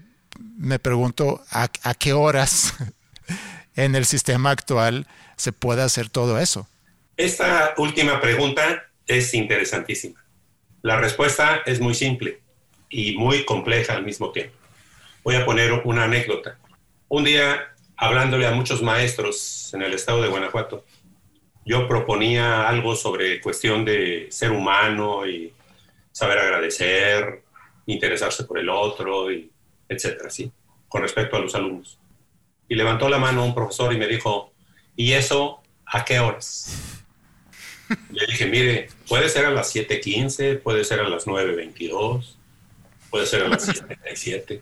me 0.58 0.80
pregunto 0.80 1.40
a, 1.52 1.68
a 1.84 1.94
qué 1.94 2.14
horas 2.14 2.74
en 3.76 3.94
el 3.94 4.06
sistema 4.06 4.50
actual 4.50 5.06
se 5.36 5.52
puede 5.52 5.82
hacer 5.82 6.10
todo 6.10 6.40
eso. 6.40 6.66
Esta 7.16 7.74
última 7.76 8.20
pregunta 8.20 8.82
es 9.06 9.34
interesantísima. 9.34 10.24
La 10.82 10.98
respuesta 11.00 11.62
es 11.66 11.80
muy 11.80 11.94
simple 11.94 12.40
y 12.88 13.16
muy 13.16 13.44
compleja 13.44 13.94
al 13.94 14.04
mismo 14.04 14.30
tiempo. 14.32 14.56
Voy 15.22 15.36
a 15.36 15.44
poner 15.44 15.72
una 15.84 16.04
anécdota. 16.04 16.58
Un 17.08 17.24
día, 17.24 17.74
hablándole 17.96 18.46
a 18.46 18.52
muchos 18.52 18.82
maestros 18.82 19.72
en 19.72 19.82
el 19.82 19.94
estado 19.94 20.20
de 20.22 20.28
Guanajuato, 20.28 20.84
yo 21.64 21.88
proponía 21.88 22.68
algo 22.68 22.94
sobre 22.94 23.40
cuestión 23.40 23.84
de 23.84 24.26
ser 24.30 24.50
humano 24.50 25.26
y 25.26 25.52
saber 26.12 26.38
agradecer, 26.38 27.42
interesarse 27.86 28.44
por 28.44 28.58
el 28.58 28.68
otro, 28.68 29.28
etcétera, 29.88 30.28
¿sí? 30.28 30.52
Con 30.88 31.02
respecto 31.02 31.36
a 31.36 31.40
los 31.40 31.54
alumnos. 31.54 31.98
Y 32.68 32.74
levantó 32.74 33.08
la 33.08 33.18
mano 33.18 33.44
un 33.44 33.54
profesor 33.54 33.92
y 33.92 33.98
me 33.98 34.06
dijo, 34.06 34.52
¿y 34.96 35.12
eso 35.12 35.62
a 35.86 36.04
qué 36.04 36.20
horas? 36.20 36.93
Le 38.10 38.26
dije, 38.26 38.46
mire, 38.46 38.88
puede 39.08 39.28
ser 39.28 39.46
a 39.46 39.50
las 39.50 39.74
7.15, 39.74 40.60
puede 40.60 40.84
ser 40.84 41.00
a 41.00 41.08
las 41.08 41.26
9.22, 41.26 42.36
puede 43.10 43.26
ser 43.26 43.42
a 43.42 43.48
las 43.48 43.68
7.37. 43.68 44.60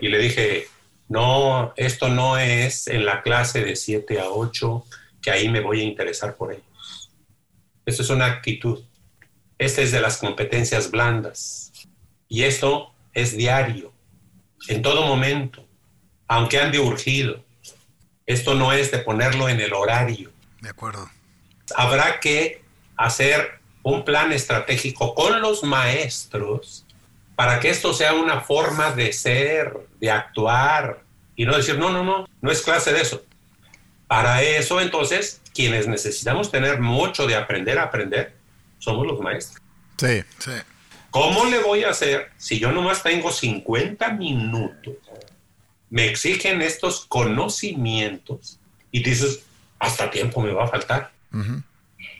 Y 0.00 0.08
le 0.08 0.18
dije, 0.18 0.68
no, 1.08 1.72
esto 1.76 2.08
no 2.08 2.38
es 2.38 2.86
en 2.86 3.04
la 3.04 3.22
clase 3.22 3.64
de 3.64 3.76
7 3.76 4.20
a 4.20 4.28
8, 4.28 4.84
que 5.22 5.30
ahí 5.30 5.48
me 5.48 5.60
voy 5.60 5.80
a 5.80 5.84
interesar 5.84 6.36
por 6.36 6.52
ellos. 6.52 7.10
Esto 7.86 8.02
es 8.02 8.10
una 8.10 8.26
actitud. 8.26 8.82
Este 9.58 9.82
es 9.82 9.92
de 9.92 10.00
las 10.00 10.18
competencias 10.18 10.90
blandas. 10.90 11.72
Y 12.28 12.42
esto 12.42 12.92
es 13.12 13.36
diario, 13.36 13.92
en 14.68 14.82
todo 14.82 15.06
momento, 15.06 15.64
aunque 16.26 16.58
ande 16.58 16.78
urgido. 16.78 17.44
Esto 18.26 18.54
no 18.54 18.72
es 18.72 18.90
de 18.90 18.98
ponerlo 18.98 19.48
en 19.48 19.60
el 19.60 19.72
horario. 19.72 20.33
De 20.64 20.70
acuerdo. 20.70 21.10
Habrá 21.76 22.20
que 22.20 22.62
hacer 22.96 23.60
un 23.82 24.02
plan 24.02 24.32
estratégico 24.32 25.14
con 25.14 25.42
los 25.42 25.62
maestros 25.62 26.86
para 27.36 27.60
que 27.60 27.68
esto 27.68 27.92
sea 27.92 28.14
una 28.14 28.40
forma 28.40 28.90
de 28.92 29.12
ser, 29.12 29.76
de 30.00 30.10
actuar 30.10 31.02
y 31.36 31.44
no 31.44 31.54
decir, 31.54 31.78
no, 31.78 31.90
no, 31.90 32.02
no, 32.02 32.26
no 32.40 32.50
es 32.50 32.62
clase 32.62 32.94
de 32.94 33.02
eso. 33.02 33.22
Para 34.06 34.42
eso, 34.42 34.80
entonces, 34.80 35.42
quienes 35.52 35.86
necesitamos 35.86 36.50
tener 36.50 36.80
mucho 36.80 37.26
de 37.26 37.36
aprender 37.36 37.78
a 37.78 37.82
aprender, 37.82 38.34
somos 38.78 39.06
los 39.06 39.20
maestros. 39.20 39.60
Sí, 39.98 40.22
sí. 40.38 40.52
¿Cómo 41.10 41.44
le 41.44 41.58
voy 41.58 41.84
a 41.84 41.90
hacer 41.90 42.30
si 42.38 42.58
yo 42.58 42.72
nomás 42.72 43.02
tengo 43.02 43.30
50 43.30 44.12
minutos? 44.12 44.96
Me 45.90 46.06
exigen 46.08 46.62
estos 46.62 47.04
conocimientos 47.04 48.58
y 48.90 49.02
dices, 49.02 49.44
hasta 49.78 50.10
tiempo 50.10 50.40
me 50.40 50.52
va 50.52 50.64
a 50.64 50.68
faltar. 50.68 51.10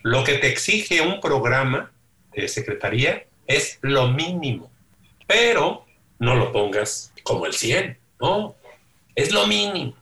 Lo 0.03 0.25
que 0.25 0.35
te 0.39 0.49
exige 0.49 1.01
un 1.01 1.21
programa 1.21 1.91
de 2.33 2.49
secretaría 2.49 3.27
es 3.47 3.79
lo 3.83 4.09
mínimo, 4.09 4.71
pero 5.27 5.85
no 6.19 6.35
lo 6.35 6.53
pongas 6.53 7.13
como 7.23 7.47
el 7.47 7.53
100, 7.53 7.99
no, 8.21 8.55
es 9.15 9.33
lo 9.33 9.47
mínimo. 9.47 9.95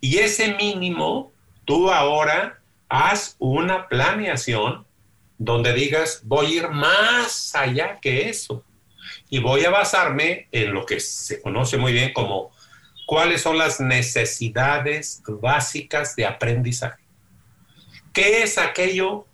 Y 0.00 0.18
ese 0.18 0.54
mínimo, 0.54 1.32
tú 1.64 1.90
ahora 1.90 2.60
haz 2.88 3.36
una 3.38 3.88
planeación 3.88 4.86
donde 5.38 5.72
digas, 5.72 6.22
voy 6.24 6.46
a 6.46 6.56
ir 6.56 6.68
más 6.68 7.54
allá 7.54 7.98
que 8.00 8.28
eso. 8.28 8.64
Y 9.30 9.40
voy 9.40 9.64
a 9.64 9.70
basarme 9.70 10.48
en 10.52 10.72
lo 10.72 10.86
que 10.86 11.00
se 11.00 11.40
conoce 11.40 11.76
muy 11.76 11.92
bien 11.92 12.12
como 12.12 12.50
cuáles 13.08 13.40
son 13.40 13.56
las 13.56 13.80
necesidades 13.80 15.22
básicas 15.26 16.14
de 16.14 16.26
aprendizaje. 16.26 17.02
¿Qué 18.12 18.42
es 18.42 18.58
aquello 18.58 19.24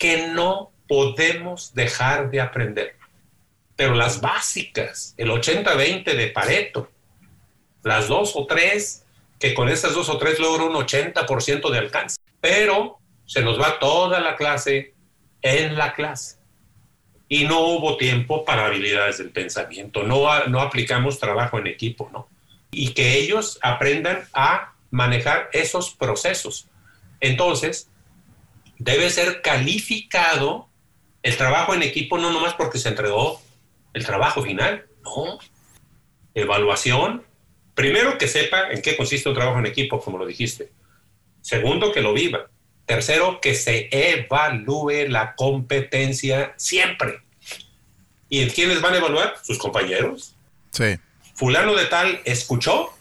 que 0.00 0.26
no 0.26 0.72
podemos 0.88 1.72
dejar 1.72 2.32
de 2.32 2.40
aprender? 2.40 2.96
Pero 3.76 3.94
las 3.94 4.20
básicas, 4.20 5.14
el 5.16 5.30
80-20 5.30 6.16
de 6.16 6.26
Pareto, 6.30 6.90
las 7.84 8.08
dos 8.08 8.32
o 8.34 8.44
tres, 8.44 9.04
que 9.38 9.54
con 9.54 9.68
esas 9.68 9.94
dos 9.94 10.08
o 10.08 10.18
tres 10.18 10.40
logro 10.40 10.66
un 10.66 10.74
80% 10.74 11.70
de 11.70 11.78
alcance. 11.78 12.18
Pero 12.40 12.98
se 13.24 13.40
nos 13.40 13.56
va 13.60 13.78
toda 13.78 14.18
la 14.18 14.34
clase 14.34 14.94
en 15.42 15.78
la 15.78 15.94
clase. 15.94 16.38
Y 17.28 17.44
no 17.44 17.60
hubo 17.60 17.96
tiempo 17.96 18.44
para 18.44 18.66
habilidades 18.66 19.18
del 19.18 19.30
pensamiento, 19.30 20.02
no, 20.02 20.44
no 20.46 20.60
aplicamos 20.60 21.20
trabajo 21.20 21.60
en 21.60 21.68
equipo, 21.68 22.10
¿no? 22.12 22.31
Y 22.72 22.94
que 22.94 23.18
ellos 23.18 23.58
aprendan 23.62 24.26
a 24.32 24.72
manejar 24.90 25.50
esos 25.52 25.90
procesos. 25.94 26.66
Entonces, 27.20 27.88
debe 28.78 29.10
ser 29.10 29.42
calificado 29.42 30.68
el 31.22 31.36
trabajo 31.36 31.74
en 31.74 31.82
equipo 31.82 32.18
no 32.18 32.32
nomás 32.32 32.54
porque 32.54 32.78
se 32.78 32.88
entregó 32.88 33.40
el 33.92 34.04
trabajo 34.04 34.42
final, 34.42 34.86
no. 35.04 35.38
Evaluación. 36.34 37.24
Primero, 37.74 38.18
que 38.18 38.26
sepa 38.26 38.70
en 38.70 38.82
qué 38.82 38.96
consiste 38.96 39.28
un 39.28 39.34
trabajo 39.34 39.58
en 39.58 39.66
equipo, 39.66 40.00
como 40.00 40.18
lo 40.18 40.26
dijiste. 40.26 40.72
Segundo, 41.42 41.92
que 41.92 42.00
lo 42.00 42.12
viva. 42.14 42.50
Tercero, 42.86 43.40
que 43.40 43.54
se 43.54 43.88
evalúe 43.92 45.08
la 45.08 45.34
competencia 45.36 46.54
siempre. 46.56 47.20
¿Y 48.28 48.48
quiénes 48.48 48.80
van 48.80 48.94
a 48.94 48.96
evaluar? 48.96 49.36
Sus 49.42 49.58
compañeros. 49.58 50.34
Sí 50.70 50.98
fulano 51.42 51.74
de 51.74 51.86
tal 51.86 52.20
escuchó 52.24 52.94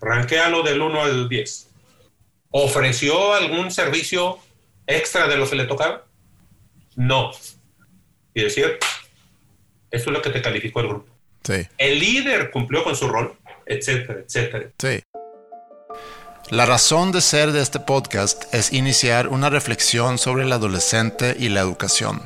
Ranquéalo 0.00 0.62
del 0.62 0.80
1 0.80 1.02
al 1.02 1.28
10. 1.28 1.68
¿Ofreció 2.52 3.34
algún 3.34 3.70
servicio 3.70 4.38
extra 4.86 5.28
de 5.28 5.36
lo 5.36 5.46
que 5.46 5.56
le 5.56 5.66
tocaba? 5.66 6.06
No. 6.96 7.32
Y 8.32 8.44
decir, 8.44 8.78
eso 9.90 10.04
es 10.06 10.06
lo 10.06 10.22
que 10.22 10.30
te 10.30 10.40
calificó 10.40 10.80
el 10.80 10.88
grupo. 10.88 11.12
Sí. 11.44 11.68
El 11.76 11.98
líder 11.98 12.50
cumplió 12.50 12.82
con 12.82 12.96
su 12.96 13.06
rol, 13.08 13.36
etcétera, 13.66 14.20
etcétera. 14.26 14.70
Sí. 14.78 15.02
La 16.48 16.64
razón 16.64 17.12
de 17.12 17.20
ser 17.20 17.52
de 17.52 17.60
este 17.60 17.78
podcast 17.78 18.54
es 18.54 18.72
iniciar 18.72 19.28
una 19.28 19.50
reflexión 19.50 20.16
sobre 20.16 20.44
el 20.44 20.52
adolescente 20.52 21.36
y 21.38 21.50
la 21.50 21.60
educación. 21.60 22.22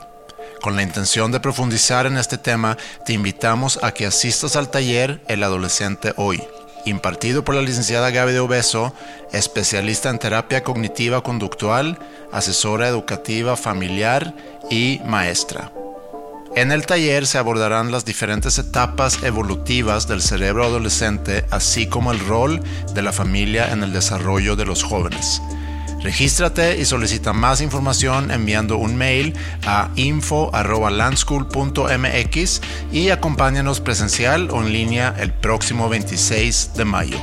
Con 0.64 0.76
la 0.76 0.82
intención 0.82 1.30
de 1.30 1.40
profundizar 1.40 2.06
en 2.06 2.16
este 2.16 2.38
tema, 2.38 2.78
te 3.04 3.12
invitamos 3.12 3.78
a 3.82 3.92
que 3.92 4.06
asistas 4.06 4.56
al 4.56 4.70
taller 4.70 5.20
El 5.28 5.42
Adolescente 5.42 6.14
Hoy, 6.16 6.42
impartido 6.86 7.44
por 7.44 7.54
la 7.54 7.60
licenciada 7.60 8.10
Gaby 8.10 8.32
de 8.32 8.40
Obeso, 8.40 8.94
especialista 9.30 10.08
en 10.08 10.18
terapia 10.18 10.64
cognitiva 10.64 11.22
conductual, 11.22 11.98
asesora 12.32 12.88
educativa 12.88 13.56
familiar 13.56 14.34
y 14.70 15.02
maestra. 15.04 15.70
En 16.56 16.72
el 16.72 16.86
taller 16.86 17.26
se 17.26 17.36
abordarán 17.36 17.92
las 17.92 18.06
diferentes 18.06 18.56
etapas 18.56 19.22
evolutivas 19.22 20.08
del 20.08 20.22
cerebro 20.22 20.64
adolescente, 20.64 21.44
así 21.50 21.88
como 21.88 22.10
el 22.10 22.20
rol 22.20 22.62
de 22.94 23.02
la 23.02 23.12
familia 23.12 23.70
en 23.70 23.82
el 23.82 23.92
desarrollo 23.92 24.56
de 24.56 24.64
los 24.64 24.82
jóvenes. 24.82 25.42
Regístrate 26.04 26.78
y 26.78 26.84
solicita 26.84 27.32
más 27.32 27.60
información 27.62 28.30
enviando 28.30 28.76
un 28.76 28.94
mail 28.94 29.34
a 29.66 29.90
info.landschool.mx 29.96 32.60
y 32.92 33.08
acompáñanos 33.08 33.80
presencial 33.80 34.50
o 34.50 34.60
en 34.60 34.70
línea 34.70 35.16
el 35.18 35.32
próximo 35.32 35.88
26 35.88 36.74
de 36.74 36.84
mayo. 36.84 37.18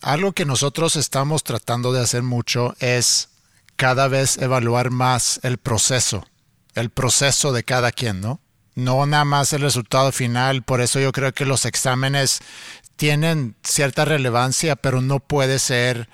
Algo 0.00 0.32
que 0.32 0.46
nosotros 0.46 0.96
estamos 0.96 1.44
tratando 1.44 1.92
de 1.92 2.00
hacer 2.00 2.22
mucho 2.22 2.74
es 2.80 3.28
cada 3.76 4.08
vez 4.08 4.38
evaluar 4.38 4.90
más 4.90 5.38
el 5.42 5.58
proceso, 5.58 6.26
el 6.74 6.88
proceso 6.88 7.52
de 7.52 7.62
cada 7.62 7.92
quien, 7.92 8.22
¿no? 8.22 8.40
No 8.74 9.04
nada 9.04 9.26
más 9.26 9.52
el 9.52 9.60
resultado 9.60 10.12
final, 10.12 10.62
por 10.62 10.80
eso 10.80 10.98
yo 10.98 11.12
creo 11.12 11.34
que 11.34 11.44
los 11.44 11.66
exámenes 11.66 12.40
tienen 12.96 13.54
cierta 13.62 14.06
relevancia, 14.06 14.76
pero 14.76 15.02
no 15.02 15.20
puede 15.20 15.58
ser 15.58 16.08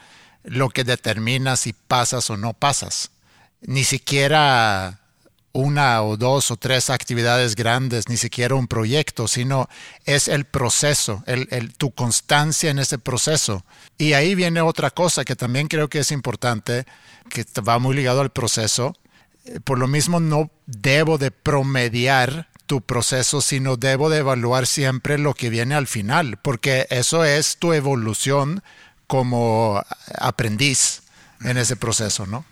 lo 0.46 0.70
que 0.70 0.84
determina 0.84 1.56
si 1.56 1.72
pasas 1.72 2.30
o 2.30 2.36
no 2.36 2.54
pasas. 2.54 3.10
Ni 3.60 3.84
siquiera 3.84 5.00
una 5.52 6.02
o 6.02 6.16
dos 6.16 6.50
o 6.50 6.56
tres 6.56 6.90
actividades 6.90 7.56
grandes, 7.56 8.08
ni 8.08 8.16
siquiera 8.16 8.54
un 8.54 8.68
proyecto, 8.68 9.26
sino 9.26 9.68
es 10.04 10.28
el 10.28 10.44
proceso, 10.44 11.22
el, 11.26 11.48
el, 11.50 11.74
tu 11.74 11.92
constancia 11.92 12.70
en 12.70 12.78
ese 12.78 12.98
proceso. 12.98 13.64
Y 13.96 14.12
ahí 14.12 14.34
viene 14.34 14.60
otra 14.60 14.90
cosa 14.90 15.24
que 15.24 15.34
también 15.34 15.68
creo 15.68 15.88
que 15.88 16.00
es 16.00 16.12
importante, 16.12 16.84
que 17.30 17.44
va 17.66 17.78
muy 17.78 17.96
ligado 17.96 18.20
al 18.20 18.30
proceso. 18.30 18.94
Por 19.64 19.78
lo 19.78 19.88
mismo 19.88 20.20
no 20.20 20.50
debo 20.66 21.16
de 21.16 21.30
promediar 21.30 22.48
tu 22.66 22.82
proceso, 22.82 23.40
sino 23.40 23.76
debo 23.76 24.10
de 24.10 24.18
evaluar 24.18 24.66
siempre 24.66 25.18
lo 25.18 25.34
que 25.34 25.50
viene 25.50 25.74
al 25.74 25.86
final, 25.86 26.38
porque 26.42 26.86
eso 26.90 27.24
es 27.24 27.56
tu 27.56 27.72
evolución 27.72 28.62
como 29.06 29.82
aprendiz 30.18 31.02
en 31.42 31.56
ese 31.58 31.76
proceso, 31.76 32.26
¿no? 32.26 32.44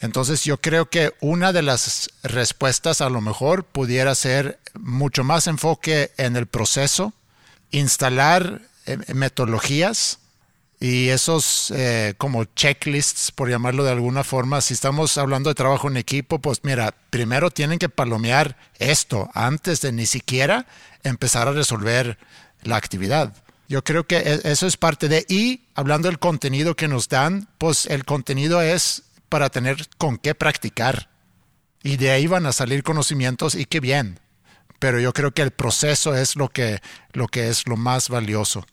Entonces 0.00 0.44
yo 0.44 0.60
creo 0.60 0.88
que 0.88 1.12
una 1.20 1.52
de 1.52 1.62
las 1.62 2.10
respuestas 2.22 3.02
a 3.02 3.10
lo 3.10 3.20
mejor 3.20 3.64
pudiera 3.64 4.14
ser 4.14 4.58
mucho 4.74 5.24
más 5.24 5.46
enfoque 5.46 6.10
en 6.16 6.36
el 6.36 6.46
proceso, 6.46 7.12
instalar 7.70 8.62
eh, 8.86 8.96
metodologías 9.14 10.18
y 10.80 11.10
esos 11.10 11.70
eh, 11.76 12.14
como 12.16 12.44
checklists, 12.44 13.30
por 13.30 13.50
llamarlo 13.50 13.84
de 13.84 13.90
alguna 13.90 14.24
forma. 14.24 14.62
Si 14.62 14.72
estamos 14.72 15.18
hablando 15.18 15.50
de 15.50 15.54
trabajo 15.54 15.88
en 15.88 15.98
equipo, 15.98 16.38
pues 16.38 16.60
mira, 16.62 16.94
primero 17.10 17.50
tienen 17.50 17.78
que 17.78 17.90
palomear 17.90 18.56
esto 18.78 19.28
antes 19.34 19.82
de 19.82 19.92
ni 19.92 20.06
siquiera 20.06 20.66
empezar 21.02 21.46
a 21.46 21.52
resolver 21.52 22.16
la 22.62 22.76
actividad. 22.76 23.34
Yo 23.70 23.84
creo 23.84 24.04
que 24.04 24.16
e, 24.16 24.40
eso 24.42 24.66
es 24.66 24.76
parte 24.76 25.06
de, 25.08 25.24
y 25.28 25.68
hablando 25.76 26.08
del 26.08 26.18
contenido 26.18 26.74
que 26.74 26.88
nos 26.88 27.08
dan, 27.08 27.48
pues 27.56 27.86
el 27.86 28.04
contenido 28.04 28.60
es 28.60 29.04
para 29.28 29.48
tener 29.48 29.86
con 29.96 30.18
qué 30.18 30.34
practicar. 30.34 31.08
Y 31.84 31.96
de 31.96 32.10
ahí 32.10 32.26
van 32.26 32.46
a 32.46 32.52
salir 32.52 32.82
conocimientos 32.82 33.54
y 33.54 33.66
qué 33.66 33.78
bien. 33.78 34.18
Pero 34.80 34.98
yo 34.98 35.12
creo 35.12 35.30
que 35.30 35.42
el 35.42 35.52
proceso 35.52 36.16
es 36.16 36.34
lo 36.34 36.48
que, 36.48 36.80
lo 37.12 37.28
que 37.28 37.48
es 37.48 37.68
lo 37.68 37.76
más 37.76 38.08
valioso. 38.08 38.66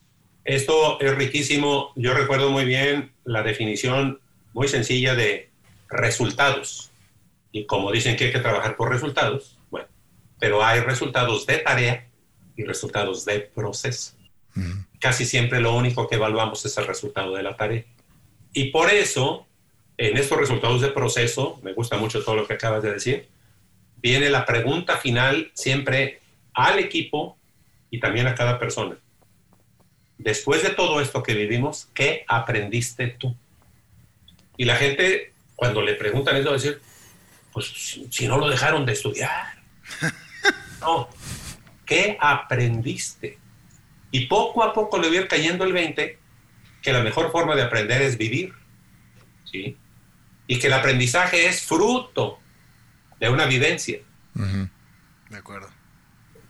Esto 0.45 0.99
es 0.99 1.15
riquísimo. 1.15 1.91
Yo 1.95 2.15
recuerdo 2.15 2.49
muy 2.49 2.65
bien 2.65 3.13
la 3.23 3.43
definición 3.43 4.19
muy 4.53 4.67
sencilla 4.67 5.13
de 5.13 5.51
resultados. 5.89 6.89
Y 7.51 7.67
como 7.67 7.91
dicen 7.91 8.15
que 8.15 8.25
hay 8.25 8.31
que 8.31 8.39
trabajar 8.39 8.75
por 8.75 8.89
resultados, 8.89 9.59
bueno, 9.69 9.89
pero 10.39 10.65
hay 10.65 10.79
resultados 10.79 11.45
de 11.45 11.59
tarea 11.59 12.09
y 12.55 12.63
resultados 12.63 13.25
de 13.25 13.41
proceso. 13.41 14.17
Mm. 14.55 14.86
Casi 14.99 15.25
siempre 15.25 15.61
lo 15.61 15.75
único 15.75 16.07
que 16.07 16.15
evaluamos 16.15 16.65
es 16.65 16.77
el 16.77 16.87
resultado 16.87 17.35
de 17.35 17.43
la 17.43 17.55
tarea. 17.55 17.83
Y 18.53 18.71
por 18.71 18.89
eso, 18.89 19.45
en 19.97 20.17
estos 20.17 20.37
resultados 20.37 20.81
de 20.81 20.89
proceso, 20.89 21.59
me 21.63 21.73
gusta 21.73 21.97
mucho 21.97 22.23
todo 22.23 22.35
lo 22.35 22.47
que 22.47 22.53
acabas 22.53 22.81
de 22.81 22.93
decir, 22.93 23.27
viene 23.97 24.29
la 24.29 24.45
pregunta 24.45 24.97
final 24.97 25.51
siempre 25.53 26.21
al 26.53 26.79
equipo 26.79 27.37
y 27.91 27.99
también 27.99 28.27
a 28.27 28.35
cada 28.35 28.57
persona. 28.57 28.97
Después 30.17 30.63
de 30.63 30.71
todo 30.71 30.99
esto 30.99 31.21
que 31.21 31.35
vivimos, 31.35 31.87
¿qué 31.93 32.25
aprendiste 32.27 33.07
tú? 33.07 33.35
Y 34.57 34.65
la 34.65 34.75
gente, 34.75 35.33
cuando 35.55 35.81
le 35.81 35.93
preguntan 35.93 36.35
eso, 36.35 36.45
va 36.45 36.55
a 36.55 36.57
decir, 36.57 36.81
pues 37.53 37.99
si 38.09 38.27
no 38.27 38.37
lo 38.37 38.49
dejaron 38.49 38.85
de 38.85 38.93
estudiar. 38.93 39.57
No, 40.79 41.09
¿qué 41.87 42.15
aprendiste? 42.21 43.39
Y 44.11 44.27
poco 44.27 44.63
a 44.63 44.73
poco 44.73 44.97
le 44.97 45.07
voy 45.07 45.17
a 45.17 45.21
ir 45.21 45.27
cayendo 45.27 45.63
el 45.63 45.73
20 45.73 46.19
que 46.81 46.93
la 46.93 47.01
mejor 47.01 47.31
forma 47.31 47.55
de 47.55 47.63
aprender 47.63 48.01
es 48.01 48.17
vivir. 48.17 48.53
¿sí? 49.43 49.77
Y 50.47 50.59
que 50.59 50.67
el 50.67 50.73
aprendizaje 50.73 51.47
es 51.47 51.63
fruto 51.63 52.39
de 53.19 53.29
una 53.29 53.45
vivencia. 53.45 53.99
De 55.29 55.37
acuerdo. 55.37 55.69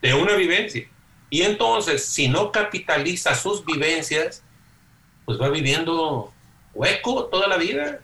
De 0.02 0.14
una 0.14 0.36
vivencia. 0.36 0.88
Y 1.30 1.42
entonces, 1.42 2.06
si 2.06 2.28
no 2.28 2.52
capitaliza 2.52 3.36
sus 3.36 3.66
vivencias, 3.66 4.44
pues 5.26 5.40
va 5.42 5.50
viviendo 5.50 6.34
hueco 6.74 7.26
toda 7.26 7.48
la 7.48 7.58
vida. 7.58 8.00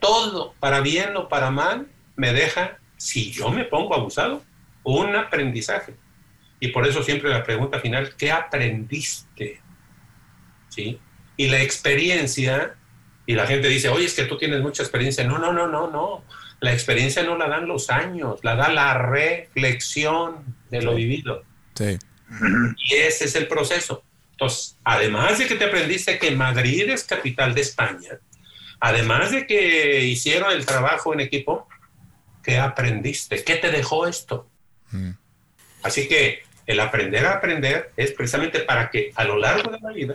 todo, 0.00 0.54
para 0.60 0.80
bien 0.80 1.16
o 1.16 1.28
para 1.28 1.50
mal, 1.50 1.88
me 2.14 2.32
deja, 2.32 2.78
si 2.96 3.32
yo 3.32 3.50
me 3.50 3.64
pongo 3.64 3.94
abusado, 3.94 4.42
un 4.84 5.16
aprendizaje. 5.16 5.94
Y 6.62 6.68
por 6.68 6.86
eso 6.86 7.02
siempre 7.02 7.28
la 7.28 7.42
pregunta 7.42 7.80
final, 7.80 8.14
¿qué 8.16 8.30
aprendiste? 8.30 9.60
¿Sí? 10.68 10.96
Y 11.36 11.48
la 11.48 11.60
experiencia, 11.60 12.76
y 13.26 13.34
la 13.34 13.48
gente 13.48 13.66
dice, 13.66 13.88
oye, 13.88 14.06
es 14.06 14.14
que 14.14 14.26
tú 14.26 14.38
tienes 14.38 14.60
mucha 14.60 14.84
experiencia. 14.84 15.24
No, 15.24 15.40
no, 15.40 15.52
no, 15.52 15.66
no, 15.66 15.90
no. 15.90 16.24
La 16.60 16.72
experiencia 16.72 17.24
no 17.24 17.36
la 17.36 17.48
dan 17.48 17.66
los 17.66 17.90
años, 17.90 18.38
la 18.44 18.54
da 18.54 18.68
la 18.68 18.94
reflexión 18.94 20.56
de 20.70 20.82
lo 20.82 20.94
vivido. 20.94 21.42
Sí. 21.74 21.98
Y 22.88 22.94
ese 22.94 23.24
es 23.24 23.34
el 23.34 23.48
proceso. 23.48 24.04
Entonces, 24.30 24.78
además 24.84 25.40
de 25.40 25.48
que 25.48 25.56
te 25.56 25.64
aprendiste 25.64 26.16
que 26.20 26.30
Madrid 26.30 26.88
es 26.90 27.02
capital 27.02 27.56
de 27.56 27.62
España, 27.62 28.20
además 28.78 29.32
de 29.32 29.48
que 29.48 30.04
hicieron 30.04 30.52
el 30.52 30.64
trabajo 30.64 31.12
en 31.12 31.18
equipo, 31.18 31.66
¿qué 32.40 32.58
aprendiste? 32.58 33.42
¿Qué 33.42 33.56
te 33.56 33.72
dejó 33.72 34.06
esto? 34.06 34.48
Mm. 34.92 35.10
Así 35.82 36.06
que 36.06 36.44
el 36.72 36.80
aprender 36.80 37.26
a 37.26 37.34
aprender 37.34 37.92
es 37.96 38.12
precisamente 38.12 38.60
para 38.60 38.90
que 38.90 39.12
a 39.14 39.24
lo 39.24 39.36
largo 39.36 39.70
de 39.70 39.78
la 39.80 39.92
vida, 39.92 40.14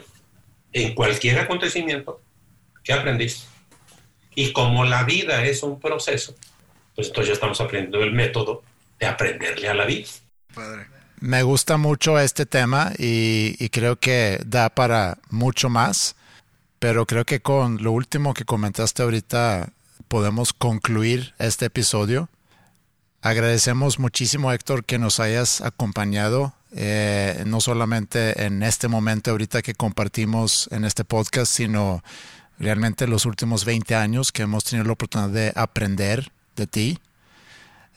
en 0.74 0.94
cualquier 0.94 1.40
acontecimiento, 1.40 2.22
¿qué 2.84 2.94
aprendiste? 2.94 3.48
Y 4.36 4.52
como 4.54 4.86
la 4.86 5.04
vida 5.04 5.44
es 5.46 5.64
un 5.64 5.80
proceso, 5.80 6.36
pues 6.96 7.08
entonces 7.08 7.30
ya 7.30 7.34
estamos 7.34 7.60
aprendiendo 7.62 8.04
el 8.04 8.12
método 8.12 8.64
de 9.00 9.06
aprenderle 9.06 9.70
a 9.70 9.74
la 9.74 9.86
vida. 9.86 10.08
Padre. 10.54 10.88
Me 11.20 11.42
gusta 11.42 11.78
mucho 11.78 12.20
este 12.20 12.46
tema 12.46 12.92
y, 12.98 13.56
y, 13.58 13.70
creo 13.70 13.96
que 13.96 14.40
da 14.46 14.70
para 14.70 15.18
mucho 15.32 15.68
más, 15.68 16.16
pero 16.78 17.08
creo 17.08 17.26
que 17.26 17.40
con 17.40 17.82
lo 17.82 17.92
último 17.92 18.36
que 18.36 18.46
comentaste 18.46 19.02
ahorita 19.02 19.70
podemos 20.08 20.54
concluir 20.54 21.34
este 21.40 21.66
episodio. 21.66 22.30
Agradecemos 23.22 24.00
muchísimo, 24.00 24.52
Héctor, 24.52 24.86
que 24.86 25.00
nos 25.00 25.20
hayas 25.20 25.62
acompañado, 25.62 26.54
eh, 26.76 27.44
no 27.46 27.62
solamente 27.62 28.46
en 28.46 28.62
este 28.62 28.88
momento 28.88 29.32
ahorita 29.32 29.62
que 29.62 29.74
compartimos 29.74 30.70
en 30.72 30.86
este 30.86 31.04
podcast, 31.04 31.52
sino 31.52 32.04
realmente 32.60 33.08
los 33.08 33.26
últimos 33.26 33.66
20 33.66 33.96
años 33.96 34.32
que 34.32 34.44
hemos 34.44 34.64
tenido 34.64 34.86
la 34.86 34.94
oportunidad 34.94 35.30
de 35.30 35.52
aprender 35.56 36.32
de 36.56 36.68
ti. 36.68 37.00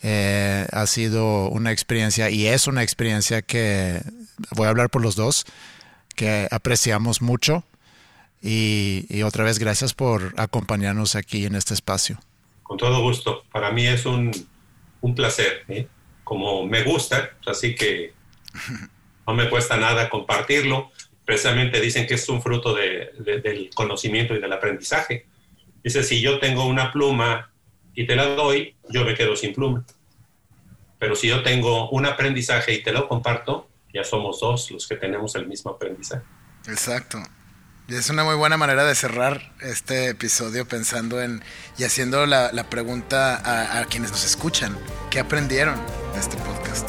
Eh, 0.02 0.66
ha 0.72 0.86
sido 0.86 1.48
una 1.50 1.72
experiencia 1.72 2.30
y 2.30 2.46
es 2.46 2.66
una 2.66 2.82
experiencia 2.82 3.42
que 3.42 4.00
voy 4.52 4.66
a 4.66 4.70
hablar 4.70 4.88
por 4.88 5.02
los 5.02 5.14
dos, 5.14 5.44
que 6.16 6.48
apreciamos 6.50 7.20
mucho 7.20 7.64
Y, 8.42 9.22
otra 9.22 9.44
vez 9.44 9.58
gracias 9.58 9.92
por 9.92 10.32
acompañarnos 10.38 11.14
aquí 11.14 11.44
en 11.44 11.54
este 11.54 11.74
espacio. 11.74 12.18
Con 12.62 12.78
todo 12.78 13.02
gusto. 13.02 13.44
Para 13.52 13.70
mí 13.70 13.86
es 13.86 14.06
un, 14.06 14.30
un 15.00 15.14
placer. 15.14 15.64
¿eh? 15.68 15.86
Como 16.24 16.66
me 16.66 16.82
gusta, 16.82 17.30
así 17.46 17.74
que 17.74 18.12
no 19.26 19.34
me 19.34 19.48
cuesta 19.48 19.76
nada 19.76 20.08
compartirlo. 20.08 20.90
Precisamente 21.24 21.80
dicen 21.80 22.06
que 22.06 22.14
es 22.14 22.28
un 22.28 22.42
fruto 22.42 22.74
de, 22.74 23.12
del 23.18 23.70
conocimiento 23.74 24.34
y 24.34 24.40
del 24.40 24.52
aprendizaje. 24.52 25.26
Dice, 25.82 26.02
si 26.02 26.20
yo 26.20 26.38
tengo 26.38 26.66
una 26.66 26.92
pluma 26.92 27.50
y 27.94 28.06
te 28.06 28.16
la 28.16 28.26
doy, 28.34 28.74
yo 28.88 29.04
me 29.04 29.14
quedo 29.14 29.36
sin 29.36 29.54
pluma. 29.54 29.84
Pero 30.98 31.14
si 31.14 31.28
yo 31.28 31.42
tengo 31.42 31.88
un 31.90 32.04
aprendizaje 32.06 32.74
y 32.74 32.82
te 32.82 32.92
lo 32.92 33.08
comparto, 33.08 33.68
ya 33.92 34.04
somos 34.04 34.40
dos 34.40 34.70
los 34.70 34.86
que 34.86 34.96
tenemos 34.96 35.34
el 35.36 35.46
mismo 35.46 35.70
aprendizaje. 35.70 36.24
Exacto. 36.66 37.22
Es 37.90 38.08
una 38.08 38.22
muy 38.22 38.36
buena 38.36 38.56
manera 38.56 38.84
de 38.84 38.94
cerrar 38.94 39.50
este 39.60 40.10
episodio 40.10 40.66
pensando 40.66 41.20
en 41.20 41.42
y 41.76 41.82
haciendo 41.82 42.24
la, 42.24 42.50
pregunta 42.70 43.80
a 43.80 43.84
quienes 43.86 44.12
nos 44.12 44.24
escuchan. 44.24 44.78
¿Qué 45.10 45.18
aprendieron 45.18 45.74
de 46.14 46.20
este 46.20 46.36
podcast? 46.36 46.88